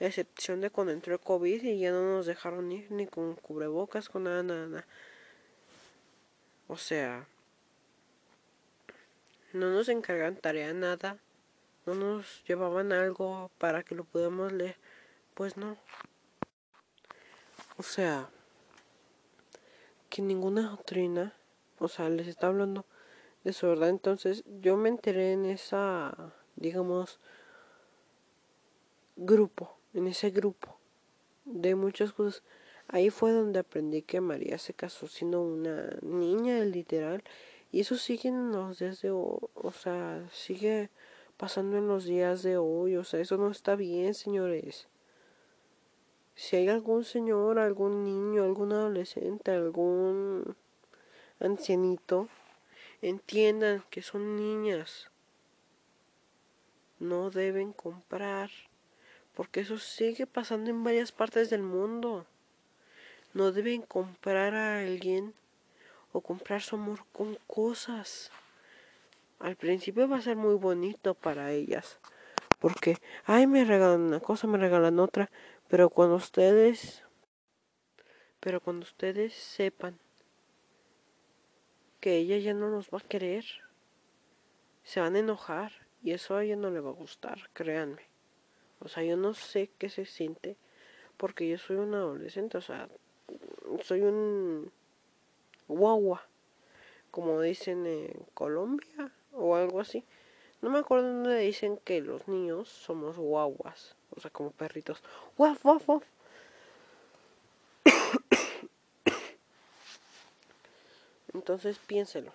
a 0.01 0.07
excepción 0.07 0.59
de 0.59 0.71
cuando 0.71 0.91
entró 0.91 1.13
el 1.13 1.21
COVID 1.21 1.63
y 1.63 1.79
ya 1.79 1.91
no 1.91 2.01
nos 2.01 2.25
dejaron 2.25 2.69
ir 2.73 2.91
ni 2.91 3.07
con 3.07 3.35
cubrebocas, 3.35 4.09
con 4.09 4.25
nada, 4.25 4.43
nada, 4.43 4.67
nada. 4.67 4.87
O 6.67 6.75
sea, 6.75 7.29
no 9.53 9.71
nos 9.71 9.89
encargan 9.89 10.35
tarea 10.35 10.73
nada, 10.73 11.17
no 11.85 11.95
nos 11.95 12.43
llevaban 12.45 12.91
algo 12.91 13.49
para 13.57 13.83
que 13.83 13.95
lo 13.95 14.03
podamos 14.03 14.51
leer, 14.51 14.75
pues 15.33 15.57
no. 15.57 15.77
O 17.77 17.83
sea, 17.83 18.29
que 20.09 20.21
ninguna 20.21 20.69
doctrina, 20.69 21.33
o 21.79 21.87
sea, 21.87 22.09
les 22.09 22.27
está 22.27 22.47
hablando 22.47 22.85
de 23.43 23.53
su 23.53 23.67
verdad. 23.67 23.89
Entonces, 23.89 24.43
yo 24.61 24.77
me 24.77 24.89
enteré 24.89 25.33
en 25.33 25.45
esa, 25.45 26.33
digamos, 26.55 27.19
grupo, 29.15 29.77
en 29.93 30.07
ese 30.07 30.31
grupo 30.31 30.77
de 31.45 31.75
muchas 31.75 32.13
cosas. 32.13 32.43
Ahí 32.87 33.09
fue 33.09 33.31
donde 33.31 33.59
aprendí 33.59 34.01
que 34.01 34.21
María 34.21 34.57
se 34.57 34.73
casó 34.73 35.07
siendo 35.07 35.41
una 35.41 35.97
niña, 36.01 36.59
literal, 36.63 37.23
y 37.71 37.81
eso 37.81 37.95
sigue 37.95 38.29
en 38.29 38.51
los 38.51 38.79
días 38.79 39.01
de 39.01 39.11
hoy, 39.11 39.39
o 39.55 39.71
sea, 39.71 40.25
sigue 40.31 40.89
pasando 41.37 41.77
en 41.77 41.87
los 41.87 42.05
días 42.05 42.41
de 42.43 42.57
hoy, 42.57 42.95
o 42.95 43.03
sea, 43.03 43.19
eso 43.19 43.37
no 43.37 43.51
está 43.51 43.75
bien, 43.75 44.13
señores. 44.13 44.87
Si 46.35 46.55
hay 46.55 46.69
algún 46.69 47.03
señor, 47.03 47.59
algún 47.59 48.03
niño, 48.03 48.43
algún 48.43 48.71
adolescente, 48.71 49.51
algún 49.51 50.55
ancianito, 51.39 52.29
entiendan 53.01 53.83
que 53.89 54.01
son 54.01 54.35
niñas. 54.35 55.09
No 56.99 57.29
deben 57.29 57.73
comprar, 57.73 58.49
porque 59.35 59.61
eso 59.61 59.77
sigue 59.77 60.25
pasando 60.25 60.69
en 60.69 60.83
varias 60.83 61.11
partes 61.11 61.49
del 61.49 61.63
mundo. 61.63 62.25
No 63.33 63.51
deben 63.51 63.81
comprar 63.81 64.55
a 64.55 64.79
alguien 64.79 65.33
o 66.11 66.21
comprar 66.21 66.61
su 66.61 66.75
amor 66.75 67.05
con 67.11 67.37
cosas. 67.47 68.31
Al 69.39 69.55
principio 69.55 70.07
va 70.07 70.17
a 70.17 70.21
ser 70.21 70.35
muy 70.35 70.55
bonito 70.55 71.13
para 71.13 71.51
ellas, 71.51 71.99
porque, 72.59 72.97
ay, 73.25 73.45
me 73.45 73.65
regalan 73.65 74.01
una 74.01 74.19
cosa, 74.19 74.47
me 74.47 74.57
regalan 74.57 74.99
otra, 74.99 75.29
pero 75.67 75.89
cuando 75.89 76.15
ustedes, 76.15 77.03
pero 78.39 78.61
cuando 78.61 78.83
ustedes 78.85 79.33
sepan 79.33 79.99
que 81.99 82.17
ella 82.17 82.37
ya 82.37 82.53
no 82.53 82.69
los 82.69 82.89
va 82.89 82.99
a 82.99 83.07
querer, 83.07 83.45
se 84.83 85.01
van 85.01 85.15
a 85.15 85.19
enojar 85.19 85.71
y 86.01 86.11
eso 86.11 86.35
a 86.35 86.43
ella 86.43 86.55
no 86.55 86.71
le 86.71 86.79
va 86.79 86.89
a 86.89 86.93
gustar, 86.93 87.49
créanme. 87.53 88.03
O 88.79 88.87
sea, 88.87 89.03
yo 89.03 89.17
no 89.17 89.33
sé 89.33 89.69
qué 89.77 89.89
se 89.89 90.05
siente 90.05 90.57
porque 91.17 91.49
yo 91.49 91.57
soy 91.57 91.77
un 91.77 91.93
adolescente, 91.93 92.57
o 92.57 92.61
sea, 92.61 92.87
soy 93.83 94.01
un 94.01 94.71
guagua, 95.67 96.23
como 97.11 97.41
dicen 97.41 97.85
en 97.85 98.25
Colombia 98.33 99.11
o 99.33 99.55
algo 99.55 99.79
así. 99.79 100.03
No 100.61 100.69
me 100.69 100.79
acuerdo 100.79 101.07
dónde 101.07 101.37
dicen 101.39 101.77
que 101.77 102.01
los 102.01 102.27
niños 102.27 102.69
somos 102.69 103.17
guaguas, 103.17 103.95
o 104.15 104.19
sea, 104.19 104.31
como 104.31 104.51
perritos. 104.51 105.03
Guaf, 105.37 105.61
guaf, 105.61 105.85
guaf. 105.85 106.03
Entonces 111.33 111.77
piénselo, 111.77 112.31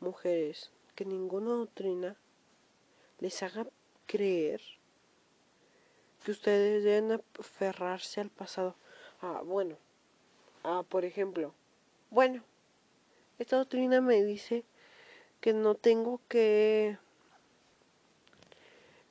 mujeres, 0.00 0.70
que 0.94 1.04
ninguna 1.04 1.50
doctrina 1.50 2.16
les 3.18 3.42
haga 3.42 3.66
creer 4.06 4.60
que 6.24 6.30
ustedes 6.30 6.84
deben 6.84 7.20
aferrarse 7.38 8.20
al 8.20 8.30
pasado. 8.30 8.76
Ah, 9.20 9.42
bueno, 9.44 9.76
ah, 10.62 10.84
por 10.88 11.04
ejemplo, 11.04 11.52
bueno, 12.10 12.42
esta 13.38 13.56
doctrina 13.56 14.00
me 14.00 14.22
dice 14.22 14.64
que 15.40 15.52
no 15.52 15.74
tengo 15.74 16.20
que, 16.28 16.98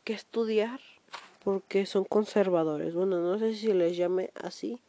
que 0.04 0.14
estudiar 0.14 0.80
porque 1.44 1.86
son 1.86 2.04
conservadores. 2.04 2.94
Bueno, 2.94 3.20
no 3.22 3.40
sé 3.40 3.56
si 3.56 3.72
les 3.72 3.96
llame 3.96 4.32
así, 4.36 4.82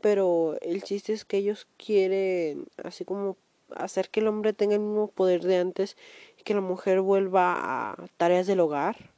pero 0.00 0.56
el 0.60 0.82
chiste 0.82 1.12
es 1.12 1.24
que 1.24 1.38
ellos 1.38 1.66
quieren 1.76 2.66
así 2.84 3.04
como 3.04 3.36
hacer 3.74 4.10
que 4.10 4.20
el 4.20 4.28
hombre 4.28 4.52
tenga 4.52 4.74
el 4.74 4.80
mismo 4.80 5.08
poder 5.08 5.42
de 5.42 5.56
antes 5.56 5.96
y 6.38 6.44
que 6.44 6.54
la 6.54 6.60
mujer 6.60 7.00
vuelva 7.00 7.90
a 7.90 8.06
tareas 8.16 8.46
del 8.46 8.60
hogar, 8.60 9.10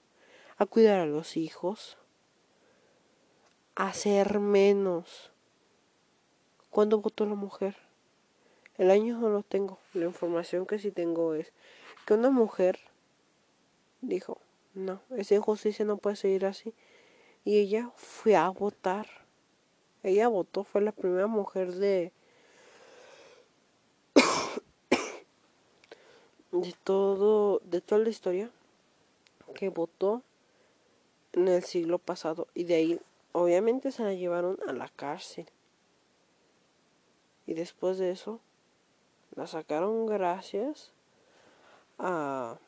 a 0.56 0.64
cuidar 0.64 1.00
a 1.00 1.06
los 1.06 1.36
hijos, 1.36 1.98
a 3.74 3.88
hacer 3.88 4.38
menos. 4.38 5.30
¿Cuándo 6.70 7.00
votó 7.00 7.26
la 7.26 7.34
mujer? 7.34 7.87
El 8.78 8.92
año 8.92 9.18
no 9.18 9.28
lo 9.28 9.42
tengo. 9.42 9.78
La 9.92 10.04
información 10.04 10.64
que 10.64 10.78
sí 10.78 10.92
tengo 10.92 11.34
es 11.34 11.52
que 12.06 12.14
una 12.14 12.30
mujer 12.30 12.78
dijo, 14.00 14.38
no, 14.74 15.00
esa 15.16 15.34
injusticia 15.34 15.84
no 15.84 15.96
puede 15.96 16.14
seguir 16.14 16.46
así. 16.46 16.72
Y 17.44 17.58
ella 17.58 17.90
fue 17.96 18.36
a 18.36 18.48
votar. 18.48 19.08
Ella 20.04 20.28
votó, 20.28 20.62
fue 20.62 20.80
la 20.80 20.92
primera 20.92 21.26
mujer 21.26 21.74
de... 21.74 22.12
de 26.52 26.74
todo, 26.84 27.60
de 27.64 27.80
toda 27.80 28.00
la 28.00 28.10
historia 28.10 28.50
que 29.54 29.70
votó 29.70 30.22
en 31.32 31.48
el 31.48 31.64
siglo 31.64 31.98
pasado. 31.98 32.46
Y 32.54 32.64
de 32.64 32.74
ahí, 32.76 33.00
obviamente, 33.32 33.90
se 33.90 34.04
la 34.04 34.14
llevaron 34.14 34.56
a 34.68 34.72
la 34.72 34.88
cárcel. 34.88 35.48
Y 37.46 37.54
después 37.54 37.98
de 37.98 38.10
eso, 38.10 38.40
La 39.38 39.46
sacaron 39.46 40.06
gracias 40.06 40.90
a, 41.96 42.58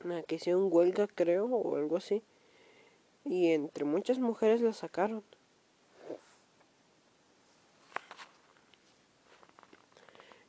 a 0.00 0.22
que 0.24 0.34
hicieron 0.34 0.66
huelga, 0.72 1.06
creo, 1.06 1.46
o 1.46 1.76
algo 1.76 1.98
así. 1.98 2.24
Y 3.24 3.52
entre 3.52 3.84
muchas 3.84 4.18
mujeres 4.18 4.60
la 4.60 4.72
sacaron. 4.72 5.22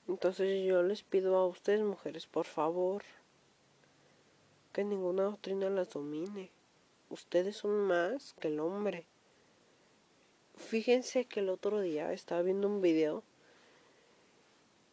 Entonces 0.08 0.66
yo 0.66 0.82
les 0.82 1.04
pido 1.04 1.36
a 1.38 1.46
ustedes, 1.46 1.84
mujeres, 1.84 2.26
por 2.26 2.46
favor, 2.46 3.04
que 4.72 4.84
ninguna 4.84 5.26
doctrina 5.26 5.70
las 5.70 5.92
domine. 5.92 6.50
Ustedes 7.12 7.58
son 7.58 7.86
más 7.86 8.34
que 8.40 8.48
el 8.48 8.60
hombre. 8.60 9.06
Fíjense 10.56 11.26
que 11.26 11.42
el 11.42 11.50
otro 11.50 11.82
día 11.82 12.12
estaba 12.14 12.42
viendo 12.42 12.68
un 12.68 12.82
video 12.82 13.22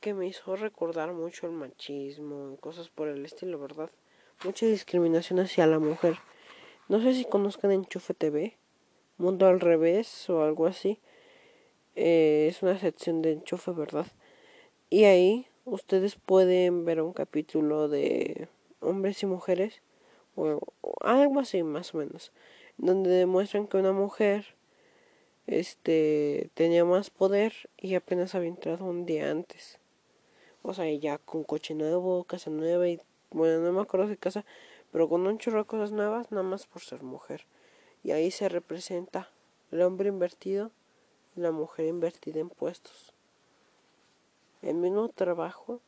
que 0.01 0.15
me 0.15 0.27
hizo 0.27 0.57
recordar 0.57 1.13
mucho 1.13 1.47
el 1.47 1.53
machismo 1.53 2.53
y 2.55 2.57
cosas 2.57 2.89
por 2.89 3.09
el 3.09 3.25
estilo, 3.25 3.59
¿verdad? 3.59 3.91
Mucha 4.45 4.67
discriminación 4.67 5.39
hacia 5.39 5.67
la 5.67 5.79
mujer. 5.79 6.17
No 6.89 7.01
sé 7.03 7.15
si 7.15 7.25
conozcan 7.25 7.71
Enchufe 7.73 8.15
TV, 8.15 8.57
Mundo 9.19 9.47
al 9.47 9.61
Revés 9.61 10.29
o 10.31 10.43
algo 10.43 10.67
así. 10.67 10.99
Eh, 11.95 12.49
es 12.51 12.63
una 12.63 12.79
sección 12.79 13.21
de 13.21 13.33
Enchufe, 13.33 13.73
¿verdad? 13.73 14.07
Y 14.89 15.05
ahí 15.05 15.47
ustedes 15.65 16.17
pueden 16.17 16.85
ver 16.85 17.03
un 17.03 17.13
capítulo 17.13 17.89
de 17.89 18.49
hombres 18.81 19.23
y 19.23 19.27
mujeres, 19.27 19.83
o, 20.35 20.61
algo 21.01 21.41
así 21.41 21.63
más 21.63 21.95
o 21.95 21.99
menos, 21.99 22.33
donde 22.79 23.11
demuestran 23.11 23.67
que 23.67 23.77
una 23.77 23.93
mujer 23.93 24.55
este 25.47 26.51
tenía 26.55 26.85
más 26.85 27.11
poder 27.11 27.53
y 27.77 27.95
apenas 27.95 28.35
había 28.35 28.49
entrado 28.49 28.85
un 28.85 29.05
día 29.05 29.31
antes. 29.31 29.80
O 30.63 30.75
sea, 30.75 30.93
ya 30.93 31.19
con 31.19 31.45
coche 31.45 31.75
nuevo, 31.75 32.25
casa 32.25 32.51
nueva 32.51 32.89
y 32.89 33.01
bueno, 33.31 33.61
no 33.61 33.73
me 33.73 33.81
acuerdo 33.81 34.09
de 34.09 34.17
casa, 34.17 34.45
pero 34.93 35.09
con 35.09 35.27
un 35.27 35.39
chorro 35.39 35.61
de 35.61 35.67
cosas 35.67 35.93
nuevas, 35.93 36.31
nada 36.31 36.43
más 36.43 36.67
por 36.67 36.83
ser 36.83 37.03
mujer. 37.03 37.47
Y 38.03 38.13
ahí 38.13 38.31
se 38.31 38.49
representa 38.49 39.31
el 39.71 39.83
hombre 39.83 40.09
invertido 40.09 40.71
y 41.37 41.41
la 41.41 41.53
mujer 41.53 41.87
invertida 41.87 42.41
en 42.41 42.49
puestos 42.49 43.15
el 44.63 44.75
mismo 44.77 45.09
trabajo 45.09 45.81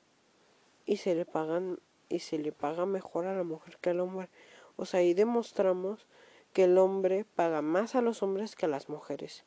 y 0.86 0.96
se 0.96 1.14
le 1.14 1.24
pagan 1.24 1.78
y 2.08 2.20
se 2.20 2.38
le 2.38 2.52
paga 2.52 2.86
mejor 2.86 3.26
a 3.26 3.34
la 3.34 3.42
mujer 3.42 3.78
que 3.80 3.90
al 3.90 4.00
hombre. 4.00 4.28
O 4.76 4.84
sea, 4.84 5.00
ahí 5.00 5.14
demostramos 5.14 6.06
que 6.52 6.64
el 6.64 6.76
hombre 6.78 7.24
paga 7.36 7.62
más 7.62 7.94
a 7.94 8.02
los 8.02 8.22
hombres 8.22 8.56
que 8.56 8.66
a 8.66 8.68
las 8.68 8.88
mujeres. 8.88 9.44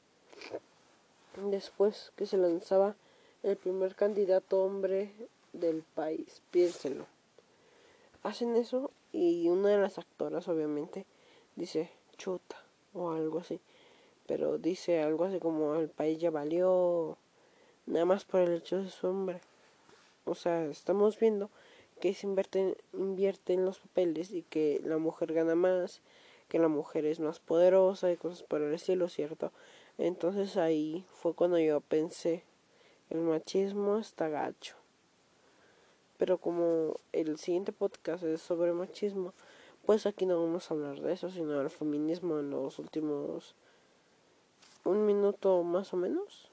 Después 1.38 2.12
que 2.16 2.26
se 2.26 2.38
lanzaba 2.38 2.96
el 3.46 3.58
primer 3.58 3.94
candidato 3.94 4.64
hombre 4.64 5.12
del 5.54 5.84
país, 5.84 6.42
piénsenlo. 6.50 7.06
Hacen 8.24 8.56
eso 8.56 8.90
y 9.14 9.48
una 9.50 9.70
de 9.70 9.78
las 9.78 10.00
actoras 10.00 10.48
obviamente 10.48 11.06
dice 11.56 11.92
chuta 12.18 12.58
o 12.96 13.12
algo 13.12 13.38
así. 13.38 13.60
Pero 14.26 14.58
dice 14.58 15.04
algo 15.04 15.26
así 15.26 15.38
como 15.38 15.76
el 15.76 15.90
país 15.90 16.18
ya 16.18 16.32
valió 16.32 17.20
nada 17.86 18.06
más 18.06 18.26
por 18.26 18.42
el 18.42 18.56
hecho 18.56 18.82
de 18.82 18.90
su 18.90 19.06
hombre. 19.06 19.42
O 20.26 20.34
sea, 20.34 20.66
estamos 20.66 21.20
viendo 21.20 21.52
que 22.02 22.16
se 22.16 22.26
invierte, 22.26 22.76
invierte 22.94 23.54
en 23.54 23.64
los 23.64 23.78
papeles 23.78 24.32
y 24.32 24.42
que 24.42 24.82
la 24.84 24.98
mujer 24.98 25.34
gana 25.34 25.54
más, 25.54 26.02
que 26.48 26.58
la 26.58 26.68
mujer 26.68 27.06
es 27.06 27.20
más 27.20 27.40
poderosa 27.40 28.12
y 28.12 28.18
cosas 28.18 28.42
por 28.42 28.64
el 28.64 28.74
estilo, 28.74 29.08
¿cierto? 29.08 29.52
Entonces 30.00 30.58
ahí 30.58 31.06
fue 31.14 31.36
cuando 31.36 31.60
yo 31.60 31.80
pensé, 31.82 32.44
el 33.10 33.20
machismo 33.20 33.98
está 33.98 34.30
gacho. 34.30 34.76
Pero 36.18 36.38
como 36.38 37.00
el 37.12 37.38
siguiente 37.38 37.72
podcast 37.72 38.24
es 38.24 38.42
sobre 38.42 38.74
machismo, 38.74 39.34
pues 39.86 40.06
aquí 40.06 40.26
no 40.26 40.42
vamos 40.42 40.70
a 40.70 40.74
hablar 40.74 41.00
de 41.02 41.14
eso, 41.14 41.30
sino 41.30 41.60
del 41.60 41.70
feminismo 41.70 42.40
en 42.40 42.50
los 42.50 42.80
últimos 42.80 43.56
un 44.86 45.06
minuto 45.06 45.64
más 45.64 45.94
o 45.94 45.98
menos. 45.98 46.50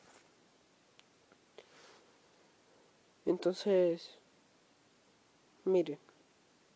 Entonces, 3.24 4.18
mire, 5.64 5.98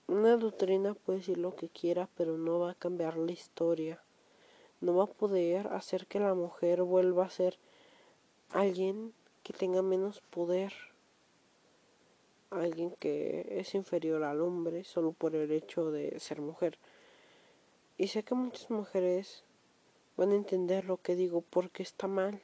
una 0.06 0.36
doctrina 0.36 0.94
puede 0.94 1.18
decir 1.18 1.38
lo 1.38 1.56
que 1.56 1.68
quiera, 1.68 2.08
pero 2.16 2.38
no 2.38 2.60
va 2.60 2.70
a 2.70 2.74
cambiar 2.74 3.16
la 3.16 3.32
historia. 3.32 4.00
No 4.80 4.94
va 4.94 5.04
a 5.04 5.08
poder 5.08 5.66
hacer 5.68 6.06
que 6.06 6.20
la 6.20 6.34
mujer 6.34 6.82
vuelva 6.82 7.24
a 7.24 7.30
ser 7.30 7.58
alguien 8.50 9.12
que 9.46 9.52
tenga 9.52 9.80
menos 9.80 10.22
poder. 10.30 10.72
Alguien 12.50 12.90
que 12.98 13.46
es 13.48 13.76
inferior 13.76 14.24
al 14.24 14.40
hombre 14.40 14.82
solo 14.82 15.12
por 15.12 15.36
el 15.36 15.52
hecho 15.52 15.92
de 15.92 16.18
ser 16.18 16.40
mujer. 16.40 16.78
Y 17.96 18.08
sé 18.08 18.24
que 18.24 18.34
muchas 18.34 18.68
mujeres 18.70 19.44
van 20.16 20.32
a 20.32 20.34
entender 20.34 20.84
lo 20.86 20.96
que 20.96 21.14
digo 21.14 21.44
porque 21.48 21.84
está 21.84 22.08
mal. 22.08 22.42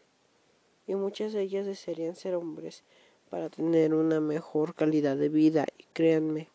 Y 0.87 0.95
muchas 0.95 1.33
de 1.33 1.43
ellas 1.43 1.67
desearían 1.67 2.15
ser 2.15 2.37
hombres 2.37 2.85
para 3.31 3.49
tener 3.49 3.95
una 3.95 4.21
mejor 4.21 4.77
calidad 4.77 5.17
de 5.17 5.29
vida. 5.29 5.67
Y 5.79 5.87
créanme, 5.93 6.51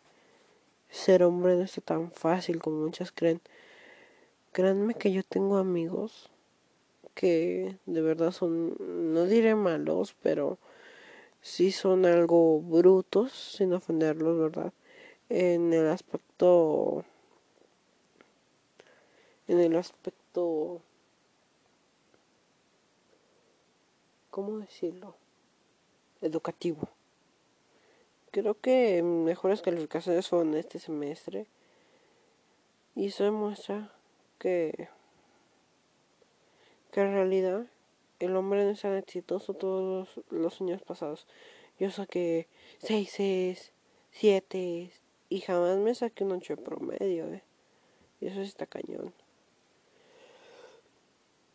ser 0.90 1.24
hombre 1.24 1.56
no 1.56 1.64
es 1.64 1.82
tan 1.84 2.10
fácil 2.10 2.62
como 2.62 2.78
muchas 2.78 3.12
creen. 3.12 3.42
Créanme 4.54 4.94
que 4.94 5.12
yo 5.12 5.24
tengo 5.24 5.58
amigos 5.58 6.30
que 7.18 7.76
de 7.88 8.02
verdad 8.02 8.32
son, 8.32 8.78
no 9.12 9.26
diré 9.26 9.56
malos, 9.56 10.16
pero 10.22 10.60
sí 11.42 11.72
son 11.72 12.06
algo 12.06 12.62
brutos, 12.62 13.32
sin 13.34 13.74
ofenderlos, 13.74 14.38
¿verdad? 14.38 14.72
En 15.30 15.74
el 15.74 15.88
aspecto, 15.88 17.04
en 19.48 19.60
el 19.60 19.76
aspecto, 19.76 20.82
¿cómo 24.30 24.60
decirlo? 24.60 25.16
educativo. 26.22 26.88
Creo 28.32 28.60
que 28.60 29.02
mejores 29.02 29.62
calificaciones 29.62 30.28
fueron 30.28 30.54
este 30.56 30.80
semestre 30.80 31.48
y 32.96 33.08
eso 33.08 33.24
demuestra 33.24 33.92
que, 34.40 34.90
que 36.92 37.02
en 37.02 37.14
realidad 37.14 37.66
el 38.20 38.36
hombre 38.36 38.64
no 38.64 38.72
es 38.72 38.82
tan 38.82 38.96
exitoso 38.96 39.54
todos 39.54 40.10
los, 40.30 40.62
años 40.62 40.82
pasados. 40.82 41.28
Yo 41.80 41.92
saqué 41.92 42.48
6 42.80 43.72
7 44.12 44.92
y 45.30 45.42
jamás 45.42 45.78
me 45.78 45.94
saqué 45.94 46.24
un 46.24 46.32
8 46.34 46.56
de 46.56 46.62
promedio, 46.62 47.26
¿eh? 47.28 47.44
Y 48.20 48.28
eso 48.28 48.42
está 48.42 48.66
cañón. 48.66 49.14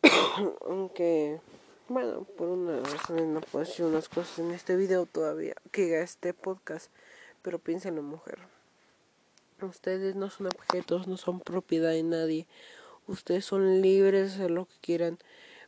Aunque 0.65 1.41
bueno, 1.89 2.23
por 2.23 2.47
una 2.47 2.79
razón 2.79 3.33
no 3.33 3.41
puedo 3.41 3.65
decir 3.65 3.85
unas 3.85 4.07
cosas 4.07 4.39
en 4.39 4.51
este 4.51 4.77
video 4.77 5.05
todavía, 5.05 5.53
que 5.71 6.01
este 6.01 6.33
podcast, 6.33 6.89
pero 7.41 7.59
piénsenlo 7.59 8.01
mujer. 8.01 8.39
Ustedes 9.61 10.15
no 10.15 10.29
son 10.29 10.47
objetos, 10.47 11.07
no 11.07 11.17
son 11.17 11.39
propiedad 11.39 11.91
de 11.91 12.03
nadie. 12.03 12.47
Ustedes 13.07 13.45
son 13.45 13.81
libres 13.81 14.29
de 14.29 14.35
hacer 14.35 14.51
lo 14.51 14.65
que 14.65 14.75
quieran 14.81 15.19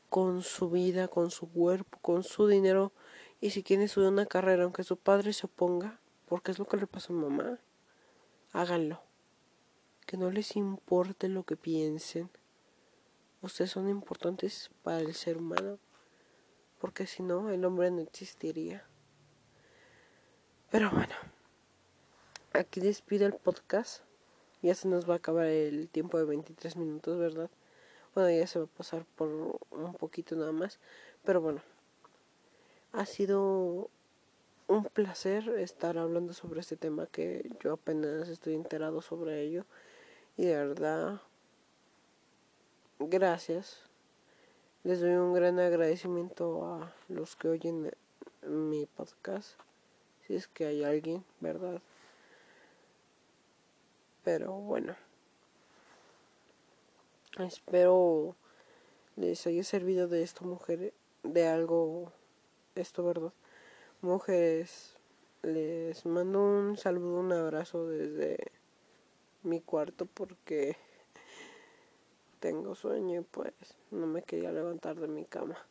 con 0.09 0.43
su 0.43 0.69
vida, 0.69 1.07
con 1.07 1.31
su 1.31 1.49
cuerpo, 1.51 1.97
con 2.01 2.23
su 2.23 2.47
dinero. 2.47 2.91
Y 3.41 3.49
si 3.49 3.63
quieren 3.63 3.85
estudiar 3.85 4.11
una 4.11 4.25
carrera, 4.25 4.63
aunque 4.63 4.83
su 4.83 4.97
padre 4.97 5.33
se 5.33 5.47
oponga, 5.47 5.99
porque 6.27 6.51
es 6.51 6.59
lo 6.59 6.65
que 6.65 6.77
le 6.77 6.87
pasó 6.87 7.13
a 7.13 7.17
mamá, 7.17 7.59
háganlo. 8.51 9.01
Que 10.05 10.17
no 10.17 10.31
les 10.31 10.55
importe 10.55 11.27
lo 11.27 11.43
que 11.43 11.57
piensen. 11.57 12.29
Ustedes 13.41 13.71
son 13.71 13.89
importantes 13.89 14.71
para 14.83 14.99
el 14.99 15.13
ser 15.13 15.37
humano 15.37 15.79
porque 16.85 17.07
si 17.07 17.23
no 17.23 17.49
el 17.49 17.65
hombre 17.65 17.89
no 17.89 18.01
existiría. 18.01 18.85
Pero 20.69 20.91
bueno, 20.91 21.15
aquí 22.53 22.79
despido 22.79 23.25
el 23.25 23.33
podcast. 23.33 24.04
Ya 24.65 24.73
se 24.73 24.87
nos 24.87 25.07
va 25.07 25.13
a 25.13 25.17
acabar 25.17 25.45
el 25.45 25.87
tiempo 25.89 26.17
de 26.17 26.25
23 26.25 26.75
minutos, 26.77 27.19
¿verdad? 27.19 27.51
Bueno, 28.15 28.31
ya 28.31 28.47
se 28.47 28.57
va 28.57 28.65
a 28.65 28.67
pasar 28.67 29.05
por 29.15 29.27
un 29.69 29.93
poquito 29.93 30.35
nada 30.35 30.51
más. 30.51 30.79
Pero 31.23 31.39
bueno, 31.39 31.61
ha 32.91 33.05
sido 33.05 33.91
un 34.67 34.85
placer 34.85 35.49
estar 35.59 35.99
hablando 35.99 36.33
sobre 36.33 36.61
este 36.61 36.77
tema 36.77 37.05
que 37.05 37.47
yo 37.59 37.73
apenas 37.73 38.27
estoy 38.27 38.55
enterado 38.55 39.03
sobre 39.03 39.43
ello. 39.43 39.65
Y 40.35 40.45
de 40.45 40.55
verdad, 40.55 41.21
gracias 42.97 43.85
les 44.83 44.99
doy 44.99 45.11
un 45.11 45.35
gran 45.35 45.59
agradecimiento 45.59 46.65
a 46.65 46.91
los 47.07 47.35
que 47.35 47.49
oyen 47.49 47.91
mi 48.47 48.87
podcast, 48.87 49.59
si 50.25 50.33
es 50.33 50.47
que 50.47 50.65
hay 50.65 50.83
alguien, 50.83 51.23
¿verdad? 51.39 51.83
Pero 54.25 54.53
bueno, 54.53 54.95
espero 57.37 58.35
les 59.17 59.45
haya 59.45 59.63
servido 59.63 60.07
de 60.07 60.23
esto, 60.23 60.43
mujeres, 60.45 60.93
de 61.21 61.47
algo, 61.47 62.11
esto, 62.73 63.03
¿verdad? 63.03 63.33
Mujeres, 64.01 64.97
les 65.43 66.07
mando 66.07 66.41
un 66.41 66.75
saludo, 66.75 67.19
un 67.19 67.33
abrazo 67.33 67.87
desde 67.87 68.51
mi 69.43 69.61
cuarto 69.61 70.07
porque 70.07 70.75
tengo 72.39 72.73
sueño 72.73 73.21
y 73.21 73.23
pues 73.23 73.53
no 73.91 74.07
me 74.07 74.23
quería 74.23 74.51
levantar 74.51 74.95
de 74.95 75.07
mi 75.07 75.25
cama. 75.25 75.67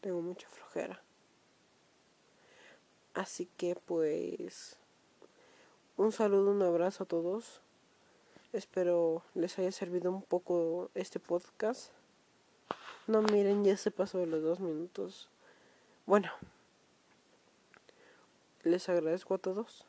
Tengo 0.00 0.22
mucha 0.22 0.48
flojera. 0.48 1.02
Así 3.12 3.50
que 3.58 3.76
pues 3.76 4.78
un 5.96 6.12
saludo, 6.12 6.50
un 6.50 6.62
abrazo 6.62 7.04
a 7.04 7.06
todos. 7.06 7.60
Espero 8.52 9.22
les 9.34 9.58
haya 9.58 9.72
servido 9.72 10.10
un 10.10 10.22
poco 10.22 10.90
este 10.94 11.18
podcast. 11.18 11.90
No 13.06 13.22
miren, 13.22 13.64
ya 13.64 13.76
se 13.76 13.90
pasó 13.90 14.18
de 14.18 14.26
los 14.26 14.42
dos 14.42 14.60
minutos. 14.60 15.28
Bueno, 16.04 16.30
les 18.62 18.88
agradezco 18.88 19.34
a 19.34 19.38
todos. 19.38 19.84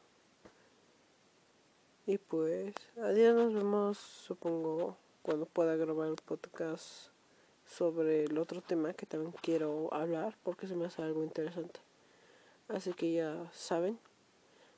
Y 2.05 2.18
pues, 2.18 2.74
adiós, 3.01 3.36
nos 3.36 3.53
vemos, 3.53 3.97
supongo, 3.97 4.95
cuando 5.24 5.45
pueda 5.45 5.76
grabar 5.76 6.08
el 6.08 6.16
podcast 6.16 7.10
sobre 7.66 8.24
el 8.24 8.38
otro 8.38 8.62
tema 8.62 8.93
que 8.93 9.05
también 9.05 9.34
quiero 9.41 9.93
hablar 9.93 10.38
porque 10.43 10.68
se 10.68 10.76
me 10.76 10.86
hace 10.86 11.01
algo 11.01 11.24
interesante. 11.24 11.82
Así 12.70 12.93
que 12.93 13.12
ya 13.12 13.51
saben, 13.51 13.99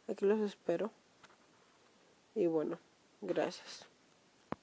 aquí 0.08 0.26
los 0.26 0.40
espero. 0.40 0.92
Y 2.40 2.48
bueno, 2.48 2.80
gracias. 3.20 3.86